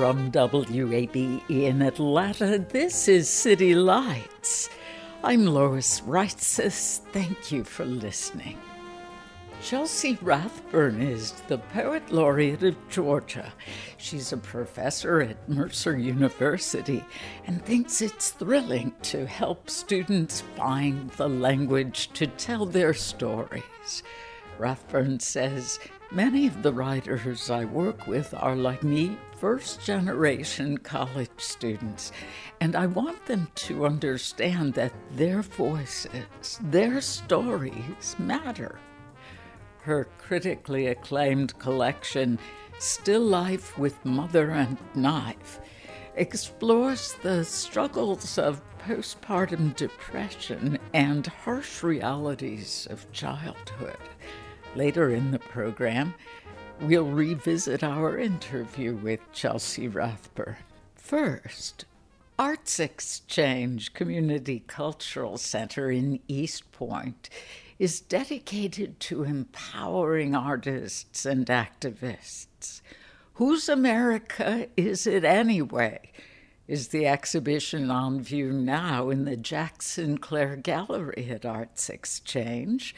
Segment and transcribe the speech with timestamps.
[0.00, 4.70] From WABE in Atlanta, this is City Lights.
[5.22, 7.00] I'm Lois Reitzes.
[7.12, 8.56] Thank you for listening.
[9.62, 13.52] Chelsea Rathburn is the Poet Laureate of Georgia.
[13.98, 17.04] She's a professor at Mercer University
[17.46, 24.02] and thinks it's thrilling to help students find the language to tell their stories.
[24.58, 25.78] Rathburn says
[26.10, 32.12] many of the writers I work with are like me, first generation college students,
[32.60, 38.78] and I want them to understand that their voices, their stories matter.
[39.80, 42.38] Her critically acclaimed collection,
[42.78, 45.60] Still Life with Mother and Knife,
[46.16, 53.96] explores the struggles of postpartum depression and harsh realities of childhood.
[54.76, 56.14] Later in the program,
[56.82, 60.56] we'll revisit our interview with Chelsea Rathburn.
[60.94, 61.84] First,
[62.38, 67.28] Arts Exchange Community Cultural Center in East Point
[67.78, 72.80] is dedicated to empowering artists and activists.
[73.34, 76.12] Whose America is it anyway?
[76.66, 82.94] Is the exhibition on view now in the Jack Sinclair Gallery at Arts Exchange?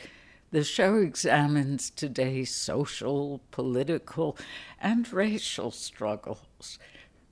[0.52, 4.36] The show examines today's social, political,
[4.78, 6.78] and racial struggles.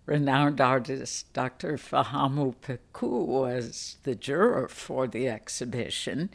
[0.06, 1.76] Renowned artist Dr.
[1.76, 6.30] Fahamu Pecou was the juror for the exhibition.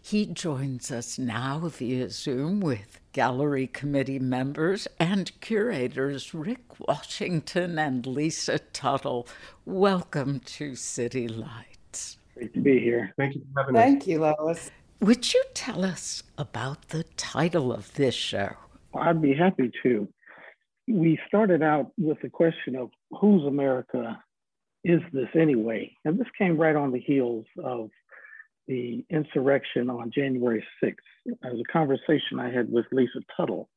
[0.00, 8.06] He joins us now via Zoom with gallery committee members and curators Rick Washington and
[8.06, 9.28] Lisa Tuttle.
[9.66, 12.16] Welcome to City Lights.
[12.34, 13.12] Great to be here.
[13.18, 14.06] Thank you for having Thank us.
[14.06, 14.70] Thank you, Lois.
[15.00, 18.50] Would you tell us about the title of this show?
[18.94, 20.06] I'd be happy to.
[20.86, 24.22] We started out with the question of whose America
[24.84, 25.96] is this anyway?
[26.04, 27.88] And this came right on the heels of
[28.68, 30.96] the insurrection on January 6th.
[31.24, 33.70] It was a conversation I had with Lisa Tuttle.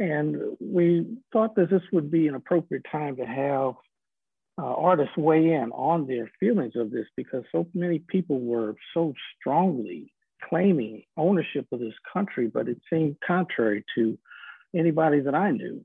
[0.00, 3.74] And we thought that this would be an appropriate time to have
[4.60, 9.14] uh, artists weigh in on their feelings of this because so many people were so
[9.38, 10.12] strongly
[10.48, 14.18] claiming ownership of this country, but it seemed contrary to
[14.74, 15.84] anybody that I knew.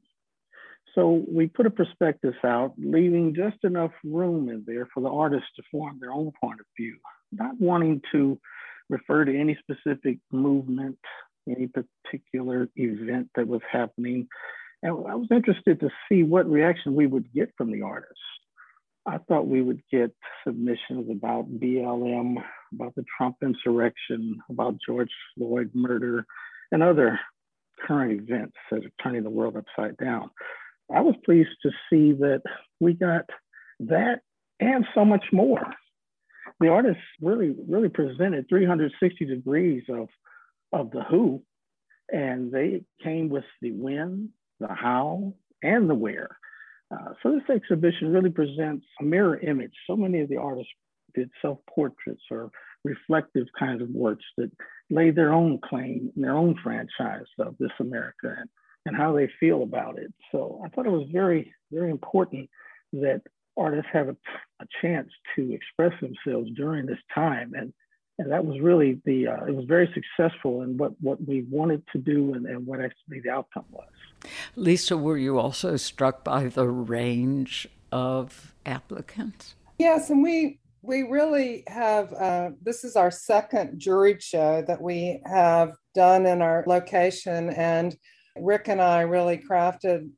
[0.96, 5.50] So we put a prospectus out, leaving just enough room in there for the artists
[5.56, 6.98] to form their own point of view,
[7.32, 8.40] not wanting to
[8.90, 11.00] refer to any specific movement,
[11.50, 14.28] any particular event that was happening.
[14.84, 18.20] And I was interested to see what reaction we would get from the artists.
[19.06, 20.16] I thought we would get
[20.46, 22.36] submissions about BLM,
[22.74, 26.26] about the Trump insurrection, about George Floyd murder,
[26.72, 27.20] and other
[27.86, 30.30] current events that are turning the world upside down.
[30.94, 32.42] I was pleased to see that
[32.80, 33.26] we got
[33.82, 34.22] that
[34.60, 35.64] and so much more.
[36.60, 40.08] The artists really, really presented 360 degrees of,
[40.72, 41.44] of the who,
[42.12, 44.30] and they came with the when,
[44.60, 46.38] the how, and the where.
[46.94, 49.74] Uh, so this exhibition really presents a mirror image.
[49.88, 50.72] So many of the artists
[51.16, 52.52] did self-portraits or
[52.84, 54.52] reflective kinds of works that
[54.90, 58.50] lay their own claim, their own franchise of this America and,
[58.86, 60.14] and how they feel about it.
[60.32, 62.50] So I thought it was very, very important
[62.94, 63.22] that
[63.58, 64.18] artists have a,
[64.62, 67.54] a chance to express themselves during this time.
[67.56, 67.74] And,
[68.20, 71.84] and that was really the, uh, it was very successful in what, what we wanted
[71.92, 73.88] to do and, and what actually the outcome was.
[74.56, 79.56] Lisa, were you also struck by the range of applicants?
[79.80, 85.22] Yes, and we We really have, uh, this is our second juried show that we
[85.26, 87.52] have done in our location.
[87.52, 87.96] And
[88.36, 90.10] Rick and I really crafted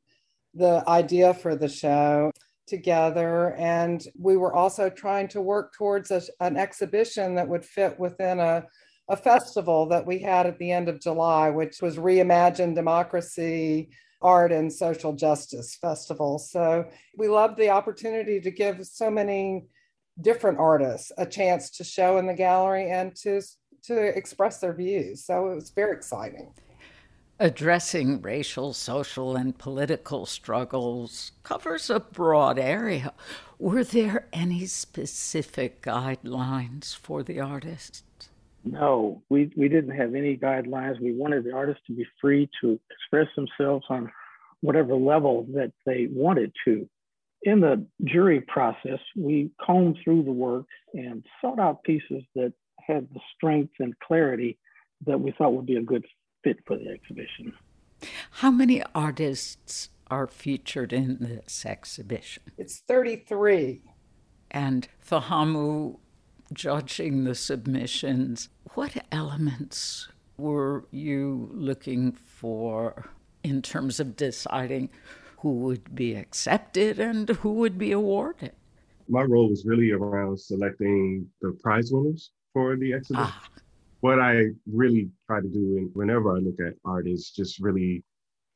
[0.54, 2.32] the idea for the show
[2.66, 3.54] together.
[3.54, 8.40] And we were also trying to work towards a, an exhibition that would fit within
[8.40, 8.64] a,
[9.08, 13.90] a festival that we had at the end of July, which was Reimagine Democracy
[14.22, 16.38] Art and Social Justice Festival.
[16.38, 16.86] So
[17.16, 19.66] we loved the opportunity to give so many
[20.20, 23.42] different artists a chance to show in the gallery and to,
[23.84, 25.24] to express their views.
[25.24, 26.52] So it was very exciting.
[27.38, 33.12] Addressing racial, social, and political struggles covers a broad area.
[33.58, 38.04] Were there any specific guidelines for the artists?
[38.64, 40.98] No, we, we didn't have any guidelines.
[40.98, 44.10] We wanted the artists to be free to express themselves on
[44.62, 46.88] whatever level that they wanted to.
[47.42, 53.06] In the jury process, we combed through the work and sought out pieces that had
[53.12, 54.58] the strength and clarity
[55.06, 56.06] that we thought would be a good
[56.46, 57.52] fit for the exhibition.
[58.30, 62.44] How many artists are featured in this exhibition?
[62.56, 63.82] It's 33.
[64.52, 65.98] And Fahamu,
[66.52, 73.06] judging the submissions, what elements were you looking for
[73.42, 74.90] in terms of deciding
[75.38, 78.52] who would be accepted and who would be awarded?
[79.08, 83.32] My role was really around selecting the prize winners for the exhibition.
[83.32, 83.48] Ah
[84.06, 88.04] what I really try to do whenever I look at art is just really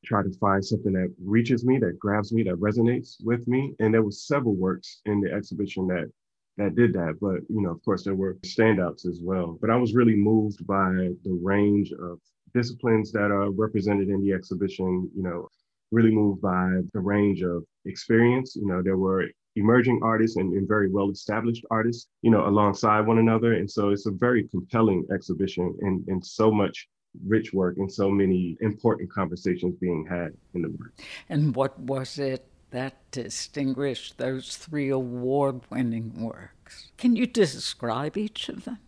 [0.04, 3.74] try to find something that reaches me, that grabs me, that resonates with me.
[3.80, 6.08] And there were several works in the exhibition that
[6.56, 7.18] that did that.
[7.20, 9.58] But you know, of course, there were standouts as well.
[9.60, 10.92] But I was really moved by
[11.24, 12.20] the range of
[12.54, 15.10] disciplines that are represented in the exhibition.
[15.16, 15.48] You know,
[15.90, 18.54] really moved by the range of experience.
[18.54, 19.26] You know, there were
[19.56, 23.54] emerging artists and, and, very well established artists, you know, alongside one another.
[23.54, 26.88] And so it's a very compelling exhibition and, and so much
[27.26, 30.92] rich work and so many important conversations being had in the work.
[31.28, 36.92] And what was it that distinguished those three award winning works?
[36.96, 38.78] Can you describe each of them?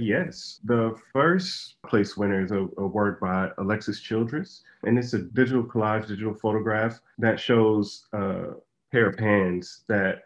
[0.00, 0.60] Yes.
[0.64, 5.62] The first place winner is a, a, work by Alexis Childress, and it's a digital
[5.62, 8.54] collage, digital photograph that shows uh,
[8.90, 10.22] pair of hands that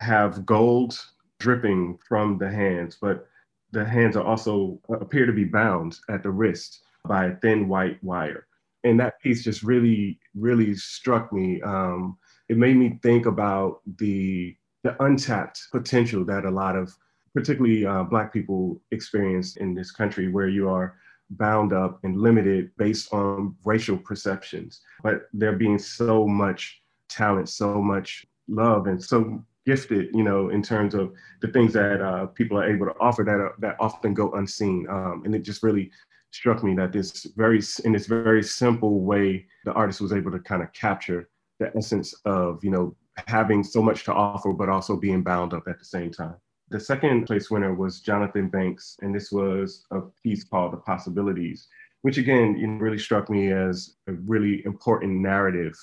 [0.00, 0.98] have gold
[1.38, 3.26] dripping from the hands, but
[3.72, 7.68] the hands are also uh, appear to be bound at the wrist by a thin
[7.68, 8.46] white wire.
[8.84, 11.60] And that piece just really, really struck me.
[11.62, 12.16] Um,
[12.48, 16.94] it made me think about the the untapped potential that a lot of,
[17.34, 20.94] particularly uh, Black people, experience in this country, where you are
[21.30, 27.80] bound up and limited based on racial perceptions, but there being so much talent, so
[27.80, 31.12] much love, and so gifted, you know, in terms of
[31.42, 34.86] the things that uh, people are able to offer that are, that often go unseen.
[34.88, 35.90] Um, and it just really
[36.30, 40.38] struck me that this very in this very simple way, the artist was able to
[40.38, 42.94] kind of capture the essence of you know
[43.26, 46.36] having so much to offer, but also being bound up at the same time.
[46.68, 51.68] The second place winner was Jonathan Banks, and this was a piece called The Possibilities,
[52.02, 55.76] which again you know, really struck me as a really important narrative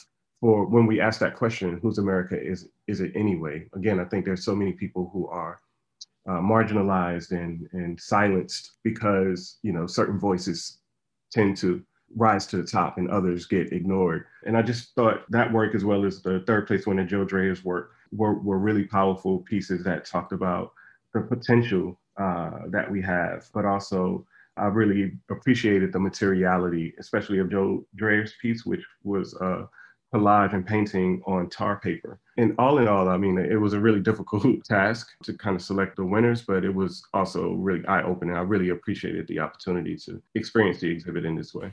[0.43, 3.65] for when we ask that question, whose America is is it anyway?
[3.73, 5.61] Again, I think there's so many people who are
[6.27, 10.79] uh, marginalized and and silenced because you know certain voices
[11.31, 11.81] tend to
[12.17, 14.25] rise to the top and others get ignored.
[14.45, 17.63] And I just thought that work, as well as the third place winner Joe Dreyer's
[17.63, 20.73] work, were were really powerful pieces that talked about
[21.13, 24.27] the potential uh, that we have, but also
[24.57, 29.67] I really appreciated the materiality, especially of Joe Dreyer's piece, which was uh,
[30.13, 32.19] collage and painting on tar paper.
[32.37, 35.61] And all in all, I mean, it was a really difficult task to kind of
[35.61, 38.35] select the winners, but it was also really eye opening.
[38.35, 41.71] I really appreciated the opportunity to experience the exhibit in this way.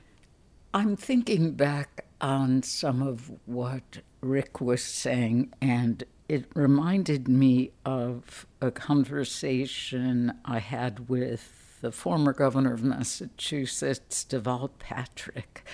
[0.73, 8.47] I'm thinking back on some of what Rick was saying, and it reminded me of
[8.61, 15.65] a conversation I had with the former governor of Massachusetts, Deval Patrick.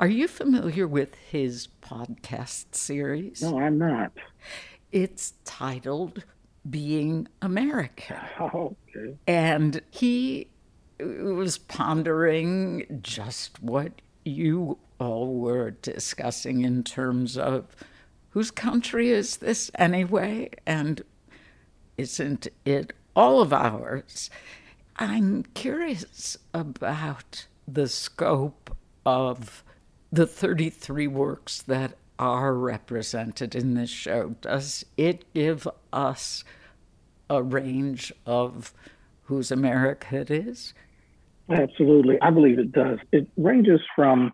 [0.00, 3.42] Are you familiar with his podcast series?
[3.42, 4.12] No, I'm not.
[4.92, 6.24] It's titled
[6.70, 8.16] Being American.
[8.40, 9.18] Oh, okay.
[9.26, 10.48] And he
[10.98, 13.92] was pondering just what
[14.24, 17.66] you all were discussing in terms of
[18.30, 20.48] whose country is this anyway?
[20.66, 21.02] And
[21.98, 24.30] isn't it all of ours?
[24.96, 29.62] I'm curious about the scope of
[30.12, 36.44] the 33 works that are represented in this show, does it give us
[37.28, 38.74] a range of
[39.24, 40.74] whose America it is?
[41.50, 42.18] Absolutely.
[42.20, 42.98] I believe it does.
[43.12, 44.32] It ranges from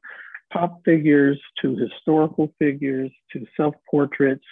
[0.52, 4.44] pop figures to historical figures to self portraits.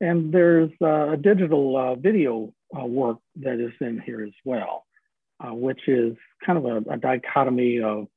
[0.00, 4.84] And there's uh, a digital uh, video uh, work that is in here as well,
[5.40, 8.08] uh, which is kind of a, a, dichotomy of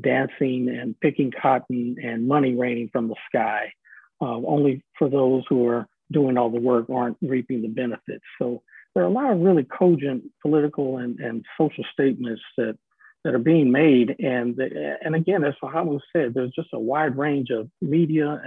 [0.00, 3.72] dancing and picking cotton and money raining from the sky.
[4.20, 8.24] Uh, only for those who are doing all the work aren't reaping the benefits.
[8.40, 8.62] So
[8.94, 12.76] there are a lot of really cogent political and, and social statements that
[13.24, 14.14] that are being made.
[14.20, 18.40] And, and again, as Fahamu said, there's just a wide range of media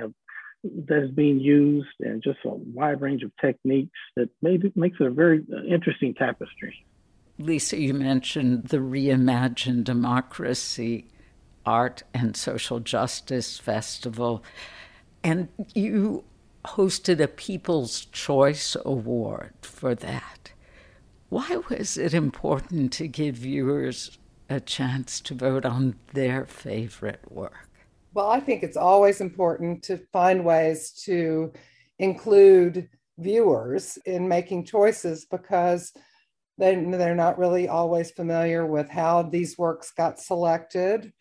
[0.64, 5.08] that is being used and just a wide range of techniques that maybe makes it
[5.08, 6.86] a very interesting tapestry.
[7.38, 11.08] Lisa, you mentioned the reimagined Democracy
[11.66, 14.44] Art and Social Justice Festival,
[15.24, 16.24] and you
[16.66, 20.52] hosted a People's Choice Award for that.
[21.30, 24.18] Why was it important to give viewers
[24.50, 27.70] a chance to vote on their favorite work?
[28.14, 31.54] Well, I think it's always important to find ways to
[32.00, 35.94] include viewers in making choices because
[36.58, 41.14] they, they're not really always familiar with how these works got selected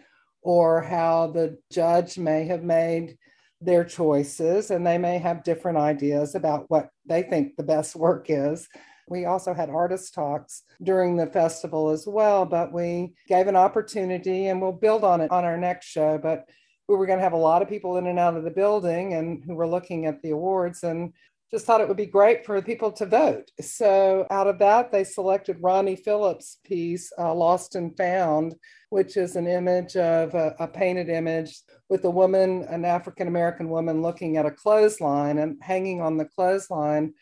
[0.42, 3.16] or how the judge may have made
[3.61, 8.26] their choices and they may have different ideas about what they think the best work
[8.28, 8.68] is
[9.11, 14.47] we also had artist talks during the festival as well, but we gave an opportunity
[14.47, 16.16] and we'll build on it on our next show.
[16.16, 16.49] But
[16.88, 19.14] we were going to have a lot of people in and out of the building
[19.14, 21.12] and who were looking at the awards and
[21.50, 23.50] just thought it would be great for people to vote.
[23.61, 28.54] So out of that, they selected Ronnie Phillips' piece, uh, Lost and Found,
[28.90, 33.69] which is an image of a, a painted image with a woman, an African American
[33.69, 37.14] woman, looking at a clothesline and hanging on the clothesline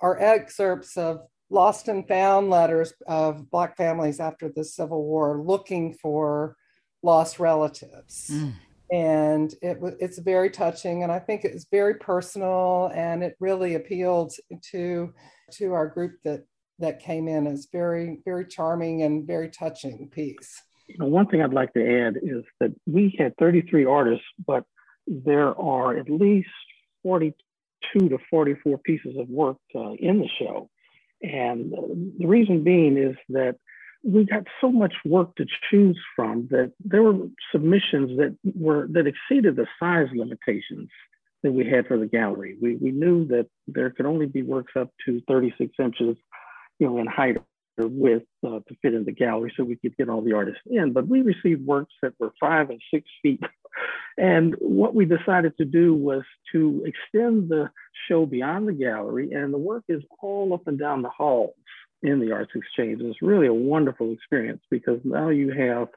[0.00, 5.94] are excerpts of lost and found letters of Black families after the Civil War looking
[5.94, 6.56] for
[7.02, 8.30] lost relatives.
[8.32, 8.54] Mm.
[8.92, 13.74] And it, was it's very touching, and I think it's very personal, and it really
[13.74, 14.34] appealed
[14.72, 15.12] to
[15.52, 16.44] to our group that
[16.78, 20.62] that came in as very very charming and very touching piece.
[20.86, 24.64] You know, one thing I'd like to add is that we had 33 artists, but
[25.06, 26.48] there are at least
[27.02, 30.70] 42 to 44 pieces of work uh, in the show.
[31.22, 31.72] And
[32.18, 33.56] the reason being is that
[34.04, 39.06] we got so much work to choose from that there were submissions that were that
[39.06, 40.90] exceeded the size limitations
[41.42, 42.56] that we had for the gallery.
[42.60, 46.16] We, we knew that there could only be works up to 36 inches,
[46.78, 47.36] you know, in height
[47.78, 50.62] or width uh, to fit in the gallery so we could get all the artists
[50.66, 50.92] in.
[50.92, 53.42] But we received works that were five and six feet.
[54.18, 57.70] and what we decided to do was to extend the
[58.08, 61.54] show beyond the gallery, and the work is all up and down the halls
[62.04, 63.00] in the Arts Exchange.
[63.02, 65.88] It's really a wonderful experience because now you have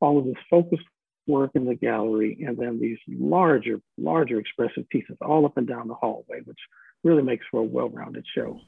[0.00, 0.84] all of this focused
[1.26, 5.88] work in the gallery and then these larger, larger expressive pieces all up and down
[5.88, 6.58] the hallway, which
[7.02, 8.60] really makes for a well-rounded show.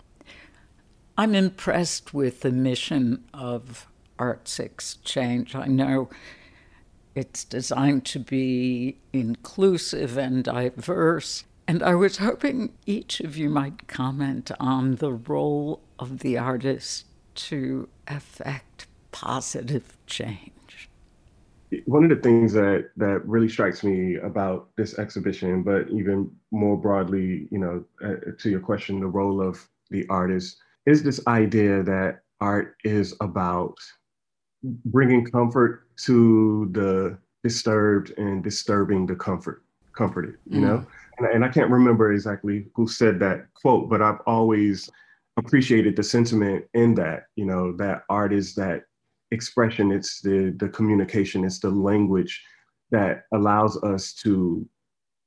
[1.18, 3.86] I'm impressed with the mission of
[4.18, 5.54] Arts Exchange.
[5.54, 6.08] I know
[7.14, 11.44] it's designed to be inclusive and diverse.
[11.68, 17.06] And I was hoping each of you might comment on the role of the artist
[17.34, 20.88] to affect positive change.
[21.86, 26.76] One of the things that that really strikes me about this exhibition, but even more
[26.76, 31.82] broadly, you know, uh, to your question, the role of the artist is this idea
[31.82, 33.74] that art is about
[34.62, 39.62] bringing comfort to the disturbed and disturbing the comfort
[39.96, 40.64] comforted you mm.
[40.64, 40.86] know?
[41.18, 44.90] And, and i can't remember exactly who said that quote but i've always
[45.36, 48.84] appreciated the sentiment in that you know that art is that
[49.32, 52.42] expression it's the the communication it's the language
[52.90, 54.66] that allows us to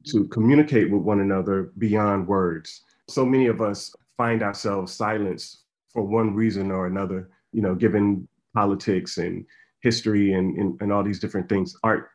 [0.08, 2.84] to communicate with one another beyond words.
[3.10, 8.28] So many of us find ourselves silenced for one reason or another, you know, given
[8.54, 9.46] politics and
[9.82, 12.10] history and, and, and all these different things, art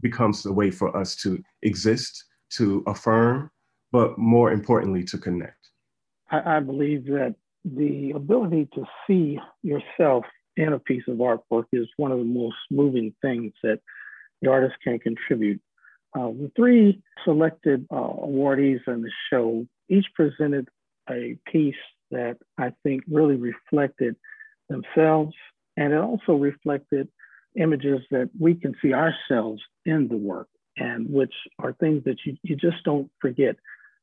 [0.00, 3.50] becomes a way for us to exist, to affirm,
[3.92, 5.70] but more importantly, to connect.
[6.30, 10.24] I, I believe that the ability to see yourself
[10.56, 13.80] in a piece of artwork is one of the most moving things that
[14.42, 15.60] the artist can contribute.
[16.16, 20.68] Uh, the three selected uh, awardees in the show each presented
[21.10, 21.74] a piece
[22.10, 24.16] that I think really reflected
[24.68, 25.34] themselves.
[25.76, 27.08] And it also reflected
[27.58, 32.36] images that we can see ourselves in the work and which are things that you,
[32.42, 33.56] you just don't forget,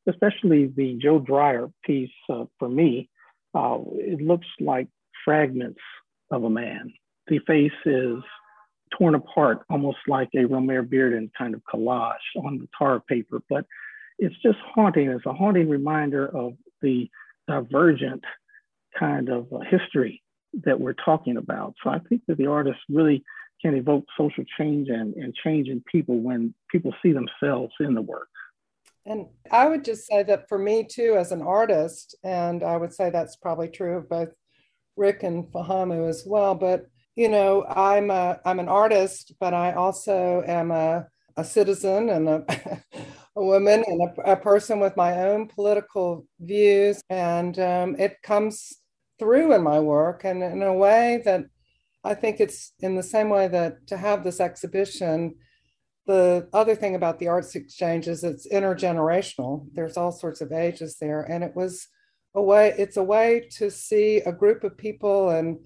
[0.07, 3.09] especially the Joe Dreyer piece uh, for me.
[3.53, 4.88] Uh, it looks like
[5.24, 5.79] fragments
[6.31, 6.93] of a man.
[7.27, 8.17] The face is
[8.97, 13.41] torn apart, almost like a Romare Bearden kind of collage on the tar paper.
[13.50, 13.65] But
[14.19, 15.09] it's just haunting.
[15.09, 17.09] It's a haunting reminder of the
[17.47, 18.24] divergent
[18.97, 20.21] kind of history
[20.63, 21.75] that we're talking about.
[21.83, 23.24] So I think that the artist really
[23.62, 28.01] can evoke social change and, and change in people when people see themselves in the
[28.01, 28.27] work.
[29.05, 32.93] And I would just say that for me too, as an artist, and I would
[32.93, 34.29] say that's probably true of both
[34.97, 36.55] Rick and Fahamu as well.
[36.55, 41.07] But you know, I'm a I'm an artist, but I also am a,
[41.38, 42.45] a citizen and a,
[43.35, 48.74] a woman and a, a, person with my own political views, and um, it comes
[49.19, 51.45] through in my work, and in a way that
[52.05, 55.35] I think it's in the same way that to have this exhibition
[56.05, 59.67] the other thing about the arts exchange is it's intergenerational.
[59.74, 61.21] There's all sorts of ages there.
[61.21, 61.88] And it was
[62.35, 65.57] a way, it's a way to see a group of people and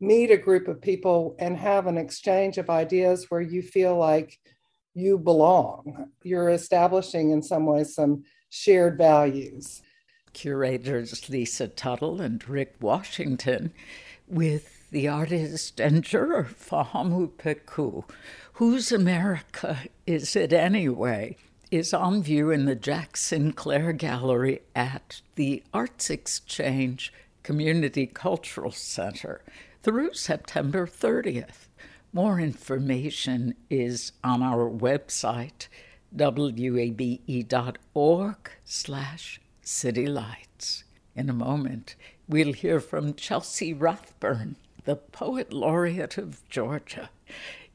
[0.00, 4.38] meet a group of people and have an exchange of ideas where you feel like
[4.92, 6.10] you belong.
[6.22, 9.82] You're establishing in some ways some shared values.
[10.34, 13.72] Curators Lisa Tuttle and Rick Washington
[14.28, 18.08] with the artist and juror Fahamu Pecou
[18.54, 21.36] Whose America Is It Anyway?
[21.70, 27.12] is on view in the Jack Sinclair Gallery at the Arts Exchange
[27.42, 29.42] Community Cultural Center
[29.82, 31.68] through September 30th.
[32.14, 35.68] More information is on our website,
[36.10, 37.30] wabe.org
[38.64, 40.84] slash citylights.
[41.14, 44.56] In a moment, we'll hear from Chelsea Rathburn,
[44.86, 47.10] the Poet Laureate of Georgia.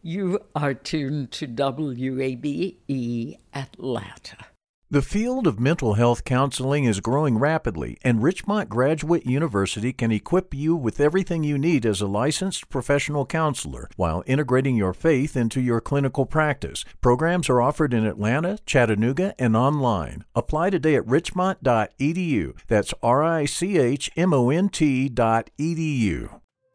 [0.01, 4.37] You are tuned to WABE Atlanta.
[4.89, 10.53] The field of mental health counseling is growing rapidly, and Richmont Graduate University can equip
[10.53, 15.61] you with everything you need as a licensed professional counselor while integrating your faith into
[15.61, 16.83] your clinical practice.
[16.99, 20.25] Programs are offered in Atlanta, Chattanooga, and online.
[20.35, 22.57] Apply today at richmont.edu.
[22.67, 26.40] That's R I C H M O N T.edu.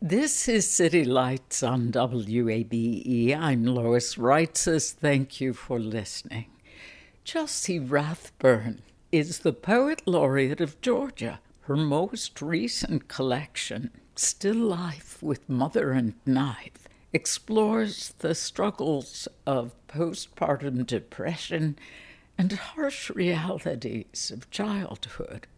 [0.00, 3.36] This is City Lights on WABE.
[3.36, 4.92] I'm Lois Reitzes.
[4.92, 6.46] Thank you for listening.
[7.24, 11.40] Chelsea Rathburn is the Poet Laureate of Georgia.
[11.62, 20.86] Her most recent collection, Still Life with Mother and Knife, explores the struggles of postpartum
[20.86, 21.76] depression
[22.38, 25.48] and harsh realities of childhood.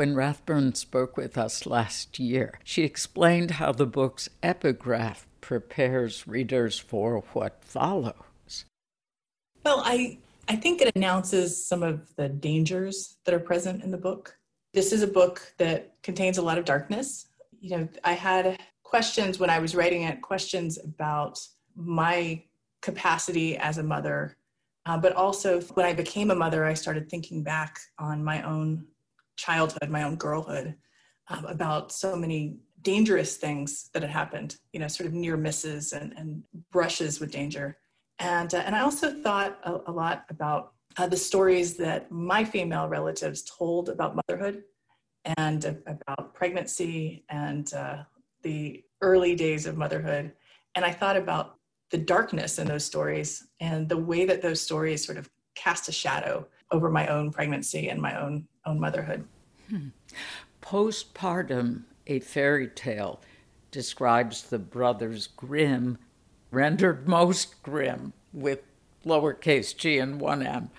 [0.00, 6.78] When Rathburn spoke with us last year, she explained how the book's epigraph prepares readers
[6.78, 8.64] for what follows.
[9.62, 10.16] Well, I,
[10.48, 14.34] I think it announces some of the dangers that are present in the book.
[14.72, 17.26] This is a book that contains a lot of darkness.
[17.60, 21.38] You know, I had questions when I was writing it, questions about
[21.76, 22.42] my
[22.80, 24.38] capacity as a mother.
[24.86, 28.86] Uh, but also, when I became a mother, I started thinking back on my own
[29.40, 30.74] childhood, my own girlhood,
[31.28, 35.92] um, about so many dangerous things that had happened, you know, sort of near misses
[35.92, 37.78] and, and brushes with danger.
[38.18, 42.44] And, uh, and I also thought a, a lot about uh, the stories that my
[42.44, 44.64] female relatives told about motherhood
[45.36, 47.98] and uh, about pregnancy and uh,
[48.42, 50.32] the early days of motherhood.
[50.74, 51.56] And I thought about
[51.90, 55.92] the darkness in those stories and the way that those stories sort of cast a
[55.92, 59.24] shadow over my own pregnancy and my own own motherhood.
[59.68, 59.88] Hmm.
[60.62, 63.20] Postpartum, a fairy tale,
[63.70, 65.98] describes the brothers Grimm,
[66.50, 68.60] rendered most grim with
[69.04, 70.70] lowercase g and one m.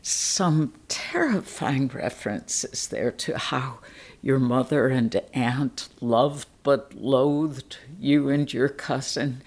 [0.00, 3.78] Some terrifying references there to how
[4.20, 9.42] your mother and aunt loved but loathed you and your cousin.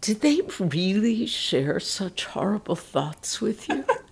[0.00, 3.84] Did they really share such horrible thoughts with you?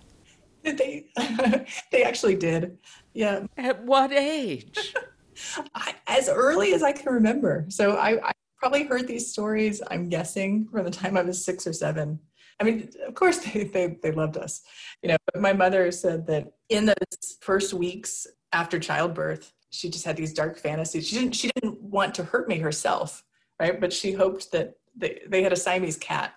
[0.76, 1.06] they
[1.92, 2.78] they actually did.
[3.12, 3.46] Yeah.
[3.56, 4.94] At what age?
[5.74, 7.66] I, as early as I can remember.
[7.68, 9.82] So I, I probably heard these stories.
[9.90, 12.18] I'm guessing from the time I was six or seven.
[12.60, 14.62] I mean, of course they, they, they loved us,
[15.02, 20.04] you know, but my mother said that in those first weeks after childbirth, she just
[20.04, 21.08] had these dark fantasies.
[21.08, 23.24] She didn't she didn't want to hurt me herself,
[23.60, 23.80] right?
[23.80, 26.32] But she hoped that they, they had a Siamese cat,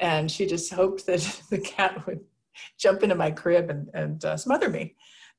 [0.00, 2.20] and she just hoped that the cat would
[2.78, 4.94] jump into my crib and, and uh, smother me.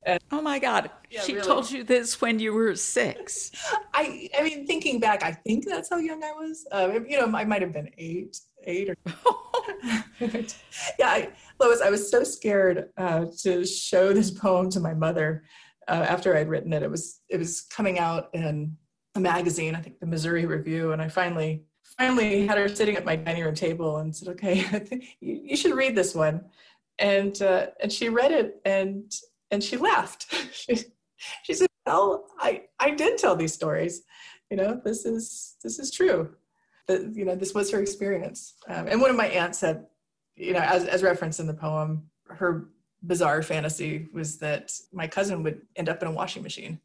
[0.06, 0.92] And, oh my God.
[1.10, 1.48] Yeah, she really.
[1.48, 3.52] told you this when you were six.
[3.94, 6.68] I, I mean, thinking back, I think that's how young I was.
[6.72, 8.96] Uh, you know, I might have been eight, eight or.
[10.20, 15.44] yeah, I, Lois, I was so scared uh, to show this poem to my mother
[15.88, 16.84] uh, after I'd written it.
[16.84, 18.78] It was it was coming out in
[19.16, 21.64] a magazine, I think the Missouri Review, and I finally
[21.98, 24.66] finally had her sitting at my dining room table and said, "Okay,
[25.20, 26.42] you, you should read this one."
[27.00, 29.12] And uh, and she read it and
[29.52, 30.34] and she laughed.
[30.54, 30.76] she,
[31.44, 34.04] she said, "Well, I I did tell these stories.
[34.50, 36.30] You know, this is this is true.
[36.88, 39.86] That you know, this was her experience." Um, and one of my aunts said,
[40.36, 42.68] you know, as as referenced in the poem, her
[43.04, 46.80] bizarre fantasy was that my cousin would end up in a washing machine.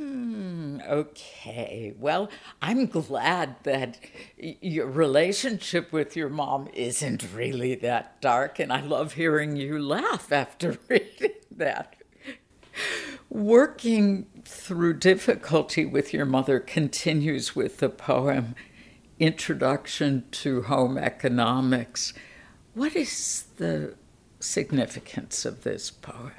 [0.00, 1.94] Mm, okay.
[1.98, 2.30] Well,
[2.62, 3.98] I'm glad that
[4.38, 10.32] your relationship with your mom isn't really that dark, and I love hearing you laugh
[10.32, 11.96] after reading that.
[13.28, 18.54] Working through difficulty with your mother continues with the poem
[19.18, 22.14] Introduction to Home Economics.
[22.72, 23.96] What is the
[24.38, 26.32] significance of this poem?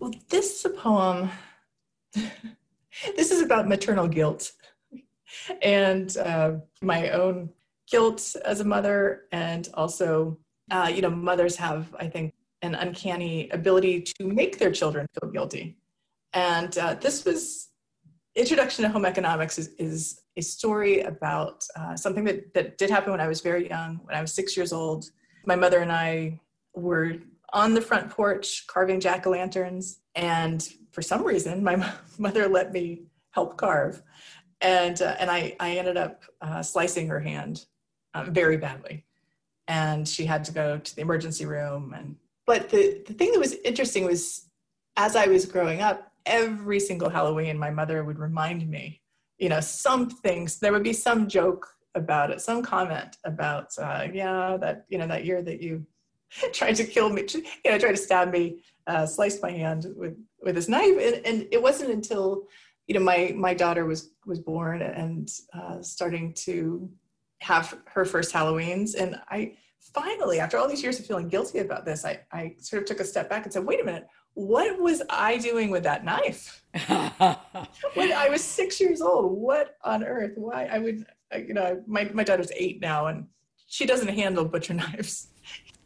[0.00, 1.30] Well, this is a poem.
[3.16, 4.52] This is about maternal guilt
[5.62, 6.52] and uh,
[6.82, 7.50] my own
[7.90, 10.38] guilt as a mother, and also,
[10.70, 15.30] uh, you know, mothers have, I think, an uncanny ability to make their children feel
[15.30, 15.76] guilty.
[16.32, 17.68] And uh, this was
[18.34, 23.10] Introduction to Home Economics is, is a story about uh, something that, that did happen
[23.10, 25.10] when I was very young, when I was six years old.
[25.44, 26.40] My mother and I
[26.74, 27.16] were
[27.52, 29.98] on the front porch carving jack o' lanterns.
[30.14, 34.02] And for some reason, my mother let me help carve.
[34.60, 37.64] And, uh, and I, I ended up uh, slicing her hand
[38.14, 39.04] um, very badly.
[39.68, 41.94] And she had to go to the emergency room.
[41.96, 44.48] And, but the, the thing that was interesting was
[44.96, 49.00] as I was growing up, every single Halloween, my mother would remind me,
[49.38, 54.06] you know, some things, there would be some joke about it, some comment about, uh,
[54.12, 55.84] yeah, that, you know, that year that you
[56.52, 60.16] trying to kill me, you know, trying to stab me, uh, sliced my hand with
[60.42, 62.44] with his knife, and, and it wasn't until
[62.86, 66.90] you know my my daughter was was born and uh, starting to
[67.40, 71.84] have her first Halloweens, and I finally, after all these years of feeling guilty about
[71.84, 74.80] this, I I sort of took a step back and said, wait a minute, what
[74.80, 76.64] was I doing with that knife?
[77.94, 80.32] when I was six years old, what on earth?
[80.36, 81.04] Why I would,
[81.36, 83.26] you know, my my daughter's eight now, and
[83.66, 85.28] she doesn't handle butcher knives.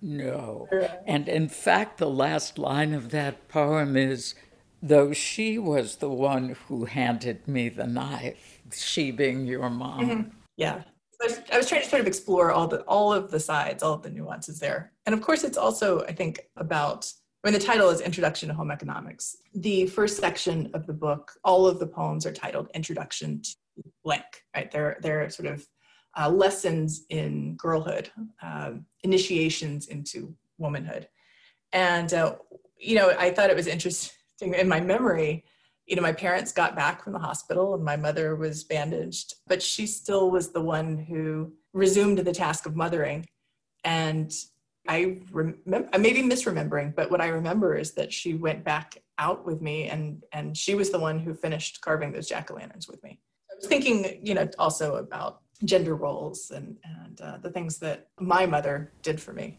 [0.02, 0.68] No.
[1.06, 4.34] And in fact, the last line of that poem is
[4.82, 10.08] though she was the one who handed me the knife, she being your mom.
[10.08, 10.28] Mm-hmm.
[10.56, 10.82] Yeah.
[11.20, 13.82] I was, I was trying to sort of explore all the all of the sides,
[13.82, 14.92] all of the nuances there.
[15.06, 17.10] And of course, it's also, I think, about
[17.46, 19.36] I mean, the title is Introduction to Home Economics.
[19.54, 23.54] The first section of the book, all of the poems are titled Introduction to
[24.02, 24.68] blank, right?
[24.68, 25.64] They're, they're sort of
[26.16, 28.10] uh, lessons in girlhood,
[28.42, 31.08] uh, initiations into womanhood.
[31.72, 32.36] And, uh,
[32.78, 34.14] you know, I thought it was interesting
[34.54, 35.44] in my memory.
[35.86, 39.62] You know, my parents got back from the hospital and my mother was bandaged, but
[39.62, 43.26] she still was the one who resumed the task of mothering.
[43.84, 44.32] And
[44.88, 49.02] I remember, I may be misremembering, but what I remember is that she went back
[49.18, 52.54] out with me and, and she was the one who finished carving those jack o'
[52.54, 53.20] lanterns with me.
[53.50, 58.08] I was thinking, you know, also about gender roles and, and uh, the things that
[58.20, 59.58] my mother did for me.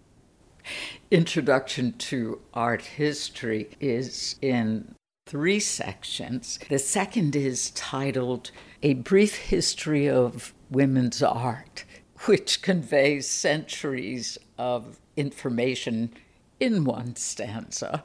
[1.12, 6.60] Introduction to Art History is in three sections.
[6.70, 8.52] The second is titled
[8.84, 11.86] A Brief History of Women's Art,
[12.26, 16.14] which conveys centuries of information
[16.60, 18.04] in one stanza.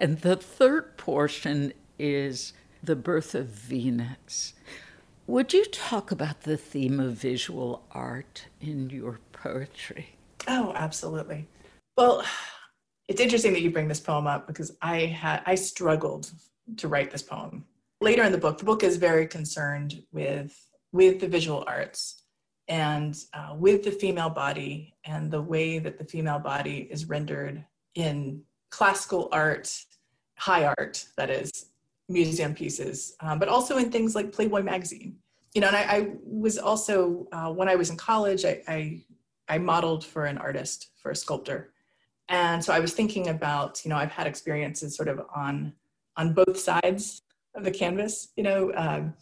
[0.00, 4.54] And the third portion is The Birth of Venus,
[5.28, 10.16] would you talk about the theme of visual art in your poetry?
[10.48, 11.46] Oh, absolutely.
[11.96, 12.24] Well,
[13.08, 16.30] it's interesting that you bring this poem up because I had I struggled
[16.78, 17.64] to write this poem.
[18.00, 20.58] Later in the book, the book is very concerned with
[20.92, 22.22] with the visual arts
[22.66, 27.64] and uh, with the female body and the way that the female body is rendered
[27.94, 29.70] in classical art,
[30.38, 31.67] high art, that is,
[32.08, 35.16] museum pieces, um, but also in things like Playboy magazine.
[35.54, 39.02] You know, and I, I was also uh, when I was in college, I, I,
[39.48, 41.72] I modeled for an artist, for a sculptor,
[42.28, 45.72] and so I was thinking about, you know, I've had experiences sort of on
[46.16, 47.22] on both sides
[47.54, 49.14] of the canvas, you know, um,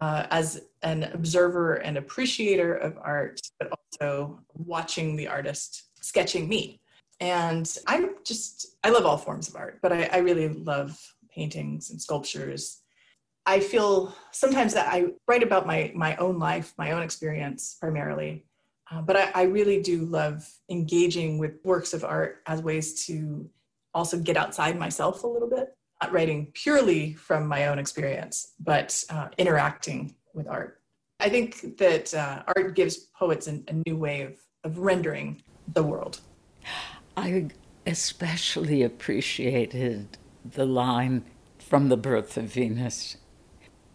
[0.00, 6.80] uh, as an observer and appreciator of art, but also watching the artist sketching me.
[7.20, 10.98] And I'm just, I love all forms of art, but I, I really love
[11.34, 12.80] paintings and sculptures.
[13.44, 18.44] I feel sometimes that I write about my, my own life, my own experience primarily,
[18.90, 23.48] uh, but I, I really do love engaging with works of art as ways to
[23.94, 29.04] also get outside myself a little bit not writing purely from my own experience, but
[29.10, 30.80] uh, interacting with art.
[31.20, 35.42] I think that uh, art gives poets an, a new way of, of rendering
[35.74, 36.20] the world.
[37.16, 37.48] I
[37.86, 41.24] especially appreciated the line
[41.58, 43.16] from The Birth of Venus.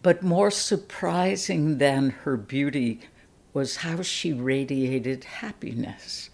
[0.02, 3.00] But more surprising than her beauty
[3.52, 6.30] was how she radiated happiness,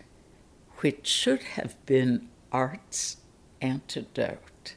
[0.78, 3.18] which should have been art's
[3.60, 4.76] antidote.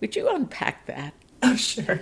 [0.00, 1.14] Would you unpack that?
[1.40, 2.00] Oh, sure.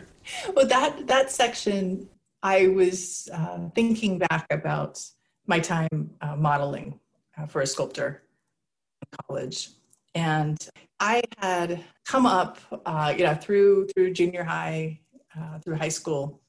[0.55, 2.09] Well, that that section,
[2.43, 4.99] I was uh, thinking back about
[5.47, 6.99] my time uh, modeling
[7.37, 8.23] uh, for a sculptor
[9.03, 9.69] in college,
[10.15, 10.57] and
[10.99, 15.01] I had come up, uh, you know, through through junior high,
[15.39, 16.41] uh, through high school,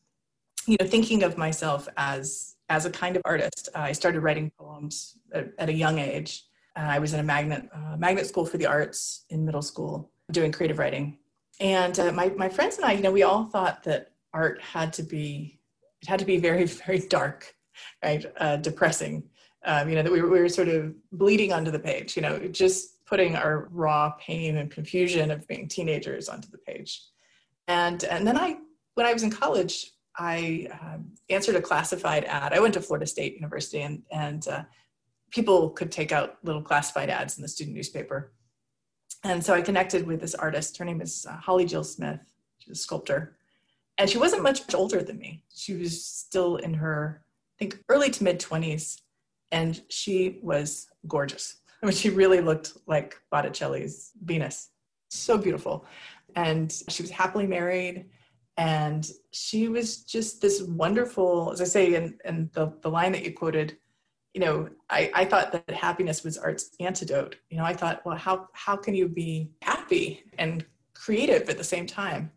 [0.66, 3.70] you know, thinking of myself as as a kind of artist.
[3.76, 6.44] I started writing poems at, at a young age.
[6.76, 10.78] I was in a magnet magnet school for the arts in middle school, doing creative
[10.78, 11.18] writing
[11.60, 14.94] and uh, my, my friends and I, you know, we all thought that art had
[14.94, 15.60] to be,
[16.02, 17.54] it had to be very, very dark,
[18.04, 18.26] right?
[18.38, 19.24] Uh, depressing.
[19.66, 22.22] Um, you know, that we were, we were sort of bleeding onto the page, you
[22.22, 27.02] know, just putting our raw pain and confusion of being teenagers onto the page.
[27.68, 28.58] And, and then I,
[28.96, 32.54] when I was in college, I um, answered a classified ad.
[32.54, 34.64] I went to Florida State University and, and uh,
[35.32, 38.32] people could take out little classified ads in the student newspaper
[39.24, 40.78] and so I connected with this artist.
[40.78, 42.20] Her name is uh, Holly Jill Smith.
[42.60, 43.38] She's a sculptor.
[43.98, 45.44] And she wasn't much older than me.
[45.54, 49.02] She was still in her, I think, early to mid 20s.
[49.52, 51.58] And she was gorgeous.
[51.82, 54.70] I mean, she really looked like Botticelli's Venus.
[55.10, 55.86] So beautiful.
[56.36, 58.06] And she was happily married.
[58.58, 63.24] And she was just this wonderful, as I say, in, in the, the line that
[63.24, 63.78] you quoted,
[64.34, 67.38] you know, I, I thought that happiness was art's antidote.
[67.50, 71.64] You know, I thought, well, how how can you be happy and creative at the
[71.64, 72.32] same time?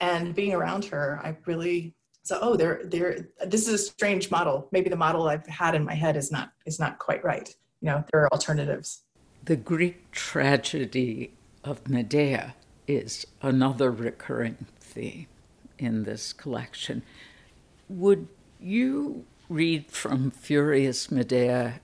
[0.00, 4.68] And being around her, I really so oh, there there this is a strange model.
[4.72, 7.54] Maybe the model I've had in my head is not is not quite right.
[7.84, 9.02] You know, there are alternatives.
[9.44, 12.54] The Greek tragedy of Medea
[12.88, 15.26] is another recurring theme
[15.78, 17.02] in this collection.
[17.90, 21.80] Would you read from Furious Medea,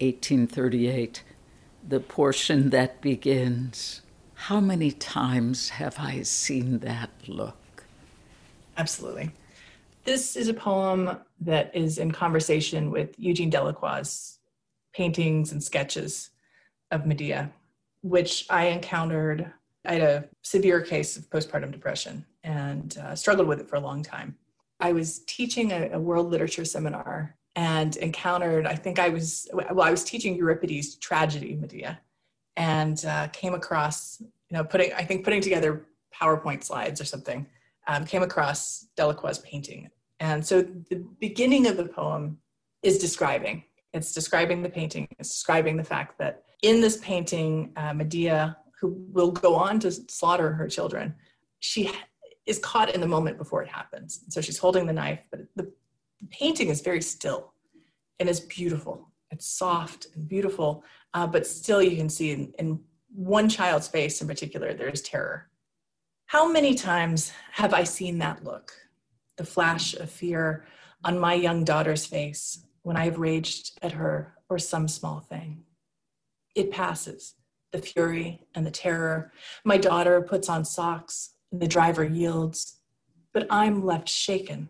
[0.00, 1.22] 1838,
[1.86, 4.02] the portion that begins,
[4.34, 7.84] How many times have I seen that look?
[8.76, 9.30] Absolutely.
[10.02, 14.40] This is a poem that is in conversation with Eugene Delacroix's
[14.94, 16.30] paintings and sketches
[16.90, 17.50] of Medea,
[18.02, 19.50] which I encountered.
[19.84, 23.80] I had a severe case of postpartum depression and uh, struggled with it for a
[23.80, 24.36] long time.
[24.80, 29.82] I was teaching a, a world literature seminar and encountered, I think I was, well,
[29.82, 32.00] I was teaching Euripides' tragedy, Medea,
[32.56, 37.46] and uh, came across, you know, putting, I think putting together PowerPoint slides or something,
[37.86, 39.90] um, came across Delacroix's painting.
[40.20, 42.38] And so the beginning of the poem
[42.82, 47.94] is describing, it's describing the painting, it's describing the fact that in this painting, uh,
[47.94, 51.14] Medea, who will go on to slaughter her children,
[51.60, 51.90] she
[52.44, 54.24] is caught in the moment before it happens.
[54.28, 55.72] So she's holding the knife, but the
[56.30, 57.54] painting is very still
[58.18, 59.12] and it's beautiful.
[59.30, 62.80] It's soft and beautiful, uh, but still you can see in, in
[63.14, 65.48] one child's face in particular, there's terror.
[66.26, 68.72] How many times have I seen that look,
[69.36, 70.64] the flash of fear
[71.04, 75.64] on my young daughter's face when I have raged at her or some small thing?
[76.54, 77.34] It passes,
[77.72, 79.32] the fury and the terror.
[79.64, 82.76] My daughter puts on socks, and the driver yields,
[83.32, 84.68] but I'm left shaken,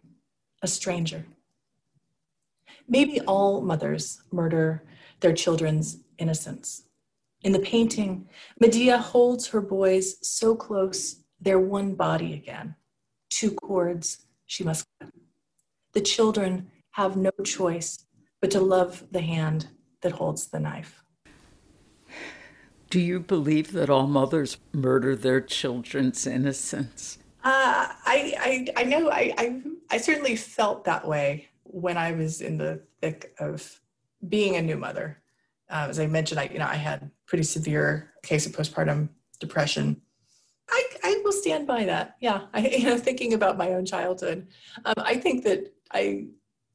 [0.63, 1.27] a stranger.
[2.89, 4.85] Maybe all mothers murder
[5.21, 6.85] their children's innocence.
[7.43, 8.29] In the painting,
[8.61, 12.75] Medea holds her boys so close, they're one body again.
[13.29, 15.11] Two cords she must cut.
[15.93, 18.07] The children have no choice
[18.41, 19.67] but to love the hand
[20.03, 21.03] that holds the knife.
[22.89, 27.19] Do you believe that all mothers murder their children's innocence?
[27.43, 28.35] Uh, I,
[28.77, 32.81] I, I know I, I, I certainly felt that way when I was in the
[33.03, 33.81] thick of
[34.29, 35.21] being a new mother.
[35.69, 39.09] Uh, as I mentioned, I, you know, I had pretty severe case of postpartum
[39.41, 40.01] depression.
[40.71, 42.15] I, I will stand by that.
[42.21, 44.47] Yeah, I, you know, thinking about my own childhood,
[44.85, 46.29] um, I think that I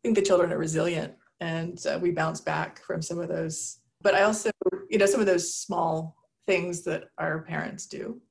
[0.04, 3.80] think the children are resilient and uh, we bounce back from some of those.
[4.02, 4.52] But I also,
[4.90, 6.16] you know, some of those small
[6.48, 8.22] things that our parents do,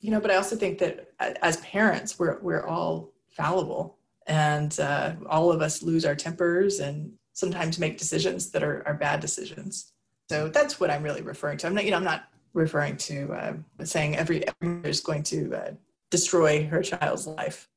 [0.00, 0.20] you know.
[0.20, 1.08] But I also think that
[1.42, 7.12] as parents, we're we're all fallible, and uh, all of us lose our tempers and
[7.32, 9.92] sometimes make decisions that are, are bad decisions.
[10.28, 11.66] So that's what I'm really referring to.
[11.66, 15.54] I'm not, you know, I'm not referring to uh, saying every every is going to
[15.54, 15.70] uh,
[16.10, 17.68] destroy her child's life.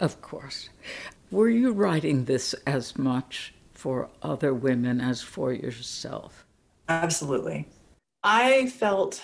[0.00, 0.70] Of course.
[1.30, 6.44] Were you writing this as much for other women as for yourself?
[6.88, 7.68] Absolutely.
[8.24, 9.22] I felt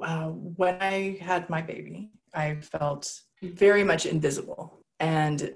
[0.00, 4.78] uh, when I had my baby, I felt very much invisible.
[5.00, 5.54] And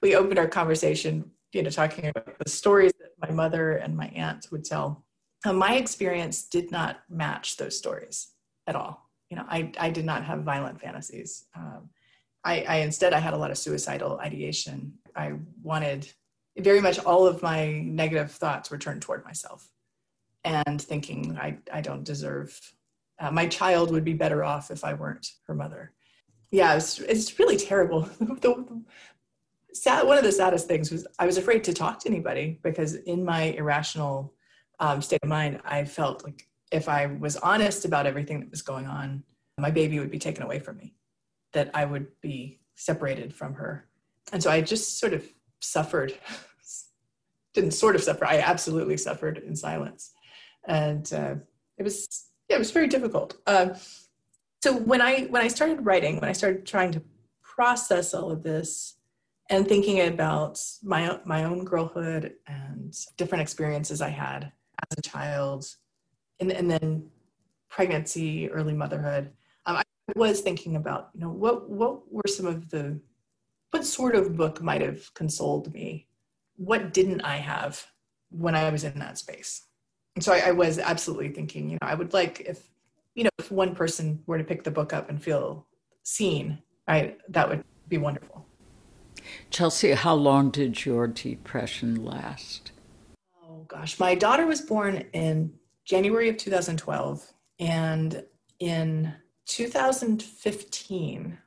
[0.00, 4.06] we opened our conversation, you know, talking about the stories that my mother and my
[4.14, 5.04] aunt would tell
[5.44, 8.28] uh, my experience did not match those stories
[8.68, 9.10] at all.
[9.30, 11.46] You know, I, I did not have violent fantasies.
[11.56, 11.90] Um,
[12.44, 14.92] I, I instead I had a lot of suicidal ideation.
[15.16, 16.10] I wanted
[16.58, 19.68] very much all of my negative thoughts were turned toward myself
[20.44, 22.58] and thinking I, I don't deserve
[23.18, 25.92] uh, my child would be better off if I weren't her mother.
[26.50, 28.00] Yeah, it's, it's really terrible.
[28.20, 28.82] the,
[29.72, 32.94] sad, one of the saddest things was I was afraid to talk to anybody because
[32.94, 34.34] in my irrational
[34.80, 38.62] um, state of mind, I felt like if I was honest about everything that was
[38.62, 39.22] going on,
[39.58, 40.94] my baby would be taken away from me,
[41.54, 43.88] that I would be separated from her.
[44.32, 45.24] And so I just sort of
[45.60, 46.12] suffered,
[47.54, 50.12] didn't sort of suffer, I absolutely suffered in silence.
[50.68, 51.36] And uh,
[51.78, 53.38] it was, yeah, it was very difficult.
[53.46, 53.70] Uh,
[54.62, 57.02] so when I, when I started writing, when I started trying to
[57.42, 58.96] process all of this,
[59.50, 64.50] and thinking about my my own girlhood and different experiences I had,
[64.90, 65.66] as a child,
[66.40, 67.10] and, and then
[67.68, 69.32] pregnancy, early motherhood,
[69.66, 69.82] um, I
[70.14, 73.00] was thinking about, you know, what what were some of the,
[73.70, 76.06] what sort of book might have consoled me?
[76.56, 77.84] What didn't I have
[78.30, 79.66] when I was in that space?
[80.14, 82.68] And so I, I was absolutely thinking, you know, I would like if,
[83.14, 85.66] you know, if one person were to pick the book up and feel
[86.02, 88.46] seen, right, that would be wonderful.
[89.50, 92.72] Chelsea, how long did your depression last?
[93.42, 97.32] Oh gosh, my daughter was born in January of 2012.
[97.60, 98.24] And
[98.60, 99.14] in
[99.46, 101.38] 2015,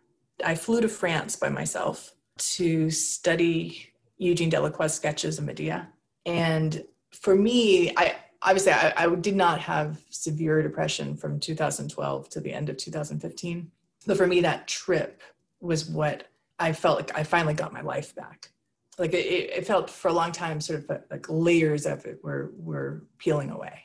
[0.46, 5.90] I flew to France by myself to study Eugene Delacroix' sketches of Medea.
[6.26, 12.40] And for me, I obviously I, I, did not have severe depression from 2012 to
[12.40, 13.72] the end of 2015.
[14.06, 15.22] But for me, that trip
[15.60, 16.28] was what
[16.60, 18.52] I felt like I finally got my life back
[18.98, 22.52] like it, it, felt for a long time sort of like layers of it were
[22.58, 23.84] were peeling away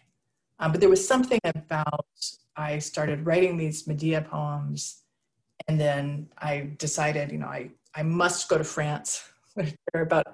[0.58, 2.06] um, but there was something about
[2.56, 5.02] i started writing these medea poems
[5.68, 10.26] and then i decided you know i i must go to france there are about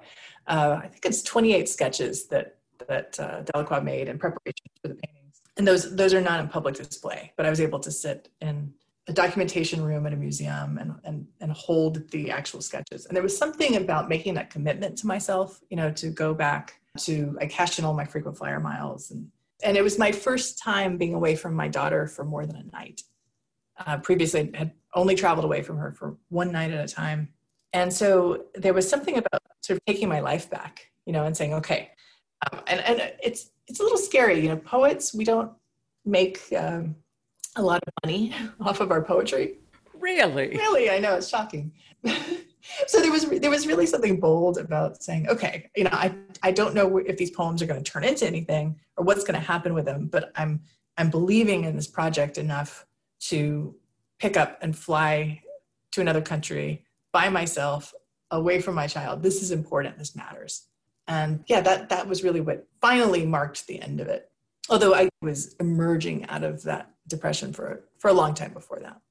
[0.47, 4.95] uh, i think it's 28 sketches that that uh, delacroix made in preparation for the
[4.95, 8.29] paintings and those those are not in public display but i was able to sit
[8.41, 8.73] in
[9.09, 13.07] a documentation room at a museum and, and, and hold the actual sketches.
[13.07, 16.79] And there was something about making that commitment to myself, you know, to go back
[16.99, 19.09] to, I cashed in all my frequent flyer miles.
[19.09, 19.29] And,
[19.63, 22.63] and it was my first time being away from my daughter for more than a
[22.75, 23.01] night.
[23.85, 27.29] Uh, previously, I had only traveled away from her for one night at a time.
[27.73, 31.35] And so there was something about sort of taking my life back, you know, and
[31.35, 31.91] saying, okay,
[32.51, 35.51] um, and, and it's, it's a little scary, you know, poets, we don't
[36.05, 36.95] make, um,
[37.55, 39.59] a lot of money off of our poetry.
[39.93, 40.49] Really?
[40.49, 41.73] Really, I know it's shocking.
[42.87, 46.51] so there was there was really something bold about saying, okay, you know, I I
[46.51, 49.45] don't know if these poems are going to turn into anything or what's going to
[49.45, 50.61] happen with them, but I'm
[50.97, 52.85] I'm believing in this project enough
[53.21, 53.75] to
[54.19, 55.41] pick up and fly
[55.91, 57.93] to another country by myself
[58.31, 59.23] away from my child.
[59.23, 59.97] This is important.
[59.97, 60.67] This matters.
[61.07, 64.29] And yeah, that that was really what finally marked the end of it.
[64.69, 69.01] Although I was emerging out of that depression for for a long time before that.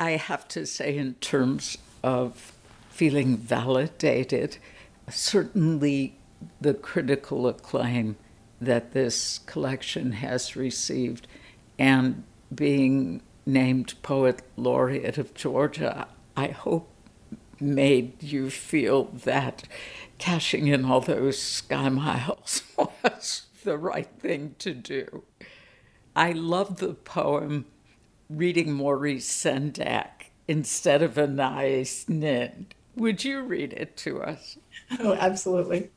[0.00, 2.52] I have to say, in terms of
[2.88, 4.58] feeling validated,
[5.08, 6.16] certainly
[6.60, 8.16] the critical acclaim
[8.60, 11.26] that this collection has received
[11.78, 12.22] and
[12.54, 16.06] being named poet laureate of Georgia,
[16.36, 16.88] I hope
[17.58, 19.64] made you feel that
[20.18, 25.24] cashing in all those sky miles was the right thing to do.
[26.16, 27.66] I love the poem
[28.28, 30.19] reading Maurice Sendak
[30.50, 32.66] instead of Anais Nin.
[32.96, 34.58] Would you read it to us?
[34.98, 35.90] Oh, absolutely.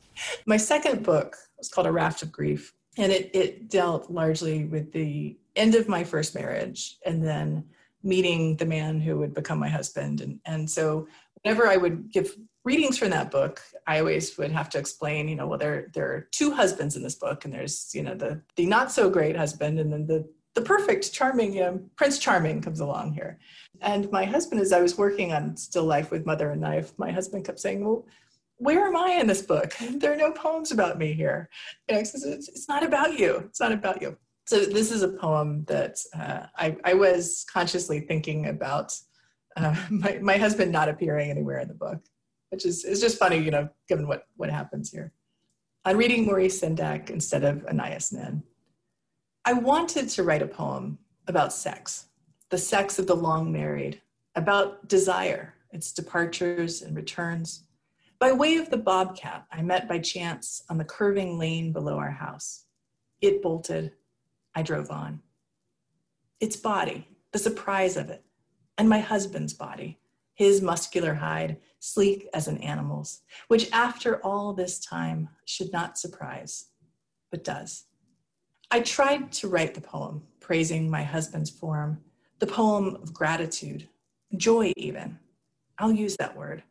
[0.45, 4.91] My second book was called A Raft of Grief, and it, it dealt largely with
[4.91, 7.65] the end of my first marriage and then
[8.03, 10.21] meeting the man who would become my husband.
[10.21, 11.07] And, and so
[11.41, 15.35] whenever I would give readings from that book, I always would have to explain, you
[15.35, 18.39] know, well, there, there are two husbands in this book, and there's, you know, the,
[18.55, 22.79] the not so great husband, and then the, the perfect, charming, know, Prince Charming comes
[22.79, 23.39] along here.
[23.81, 27.11] And my husband, as I was working on Still Life with Mother and Knife, my
[27.11, 28.05] husband kept saying, well,
[28.57, 29.73] where am I in this book?
[29.97, 31.49] There are no poems about me here.
[31.89, 33.37] You know, it's, it's not about you.
[33.49, 34.17] It's not about you.
[34.45, 38.93] So this is a poem that uh, I, I, was consciously thinking about
[39.55, 41.99] uh, my, my husband not appearing anywhere in the book,
[42.49, 45.13] which is, is just funny, you know, given what, what happens here.
[45.85, 48.43] I'm reading Maurice Sendak instead of Anais Nin.
[49.45, 52.05] I wanted to write a poem about sex,
[52.49, 54.01] the sex of the long married,
[54.35, 57.65] about desire, its departures and returns.
[58.19, 62.11] By way of the bobcat, I met by chance on the curving lane below our
[62.11, 62.67] house.
[63.19, 63.91] It bolted.
[64.55, 65.21] I drove on.
[66.39, 68.23] Its body, the surprise of it,
[68.77, 69.99] and my husband's body,
[70.35, 76.67] his muscular hide, sleek as an animal's, which after all this time should not surprise,
[77.29, 77.87] but does.
[78.73, 82.01] I tried to write the poem, praising my husband's form,
[82.39, 83.87] the poem of gratitude,
[84.35, 85.19] joy even.
[85.77, 86.63] I'll use that word.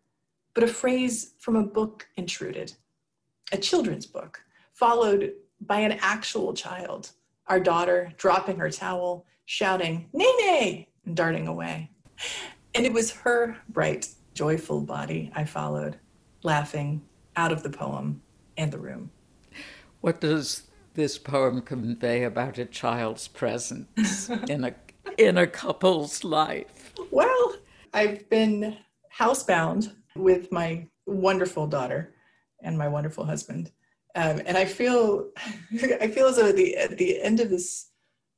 [0.53, 2.72] But a phrase from a book intruded,
[3.53, 4.42] a children's book,
[4.72, 7.12] followed by an actual child,
[7.46, 11.88] our daughter dropping her towel, shouting, Nene, and darting away.
[12.74, 16.00] And it was her bright, joyful body I followed,
[16.42, 17.03] laughing
[17.36, 18.22] out of the poem
[18.57, 19.12] and the room.
[20.00, 20.64] What does
[20.95, 24.74] this poem convey about a child's presence in a
[25.18, 26.93] in a couple's life?
[27.11, 27.57] Well,
[27.93, 28.76] I've been
[29.16, 32.14] housebound with my wonderful daughter
[32.62, 33.70] and my wonderful husband.
[34.14, 35.30] Um, and I feel
[36.01, 37.90] I feel as though at the at the end of this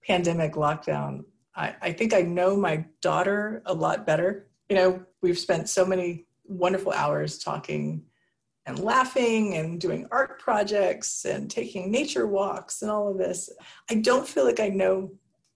[0.06, 1.24] pandemic lockdown,
[1.56, 4.48] I, I think I know my daughter a lot better.
[4.68, 8.04] You know, we've spent so many wonderful hours talking
[8.66, 13.50] and laughing and doing art projects and taking nature walks and all of this.
[13.90, 15.12] I don't feel like I know,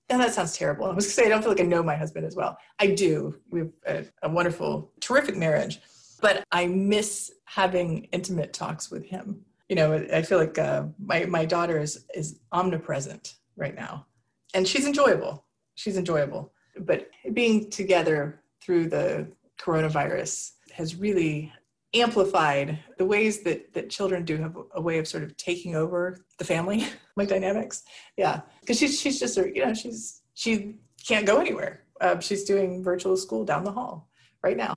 [0.09, 0.87] and that sounds terrible.
[0.87, 2.59] I was gonna say I don't feel like I know my husband as well.
[2.79, 3.39] I do.
[3.51, 5.81] We have a, a wonderful, terrific marriage,
[6.21, 9.45] but I miss having intimate talks with him.
[9.69, 14.07] You know, I feel like uh, my my daughter is is omnipresent right now,
[14.55, 15.45] and she's enjoyable.
[15.75, 19.29] She's enjoyable, but being together through the
[19.59, 21.53] coronavirus has really
[21.95, 26.19] amplified the ways that that children do have a way of sort of taking over
[26.39, 26.87] the family
[27.17, 27.83] like dynamics.
[28.17, 28.43] Yeah.
[28.61, 30.77] Because she's she's just you know she's she
[31.07, 31.85] can't go anywhere.
[32.01, 34.09] Uh, she's doing virtual school down the hall
[34.43, 34.75] right now.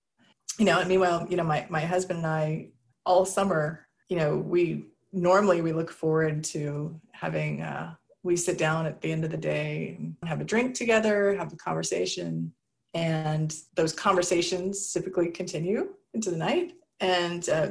[0.58, 2.68] You know and meanwhile you know my my husband and i
[3.06, 8.86] all summer you know we normally we look forward to having uh, we sit down
[8.86, 12.52] at the end of the day and have a drink together have a conversation
[12.94, 17.68] and those conversations typically continue into the night and, uh,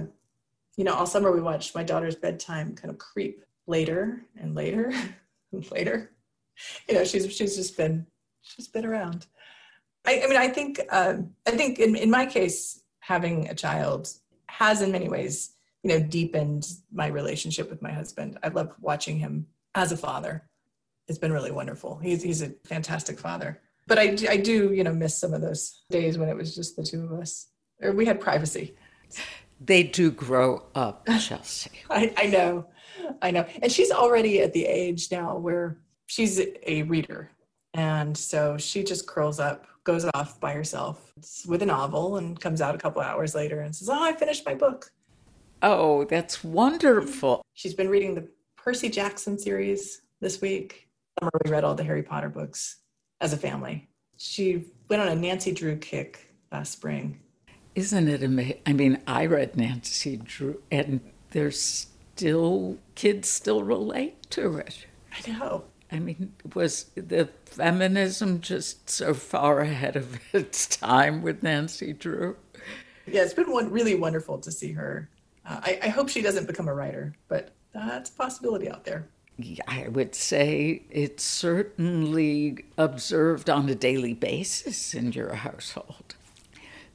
[0.77, 4.93] you know, all summer we watched my daughter's bedtime kind of creep later and later
[5.53, 6.11] and later.
[6.89, 8.07] You know, she's, she's just been,
[8.43, 9.27] she's been around.
[10.05, 11.15] I, I mean, I think, uh,
[11.47, 14.13] I think in, in my case, having a child
[14.49, 18.39] has in many ways, you know, deepened my relationship with my husband.
[18.43, 20.45] I love watching him as a father.
[21.09, 21.99] It's been really wonderful.
[21.99, 23.61] He's, he's a fantastic father.
[23.87, 26.77] But I, I do, you know, miss some of those days when it was just
[26.77, 27.49] the two of us.
[27.83, 28.75] Or we had privacy.
[29.61, 31.71] They do grow up, Chelsea.
[31.91, 32.67] I, I know.
[33.21, 33.47] I know.
[33.63, 37.31] And she's already at the age now where she's a reader.
[37.75, 41.13] And so she just curls up, goes off by herself
[41.47, 44.47] with a novel, and comes out a couple hours later and says, Oh, I finished
[44.47, 44.91] my book.
[45.63, 47.43] Oh, that's wonderful.
[47.53, 50.89] She's been reading the Percy Jackson series this week.
[51.19, 52.79] Summer, we read all the Harry Potter books
[53.21, 53.89] as a family.
[54.17, 57.21] She went on a Nancy Drew kick last spring
[57.75, 58.61] isn't it amazing?
[58.67, 61.01] I mean, I read Nancy Drew, and
[61.31, 64.87] there's still kids still relate to it.
[65.13, 65.65] I know.
[65.93, 72.37] I mean, was the feminism just so far ahead of its time with Nancy Drew?
[73.07, 75.09] Yeah, it's been one, really wonderful to see her.
[75.45, 79.09] Uh, I, I hope she doesn't become a writer, but that's a possibility out there.
[79.67, 86.15] I would say it's certainly observed on a daily basis in your household.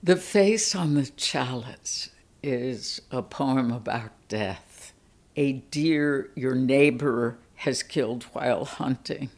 [0.03, 2.11] The Face on the Chalice
[2.43, 4.93] is a poem about death.
[5.35, 9.31] A deer your neighbor has killed while hunting.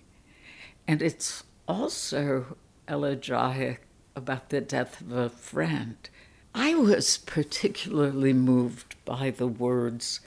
[0.86, 3.80] And it's also elegiac
[4.14, 5.96] about the death of a friend.
[6.54, 10.20] I was particularly moved by the words,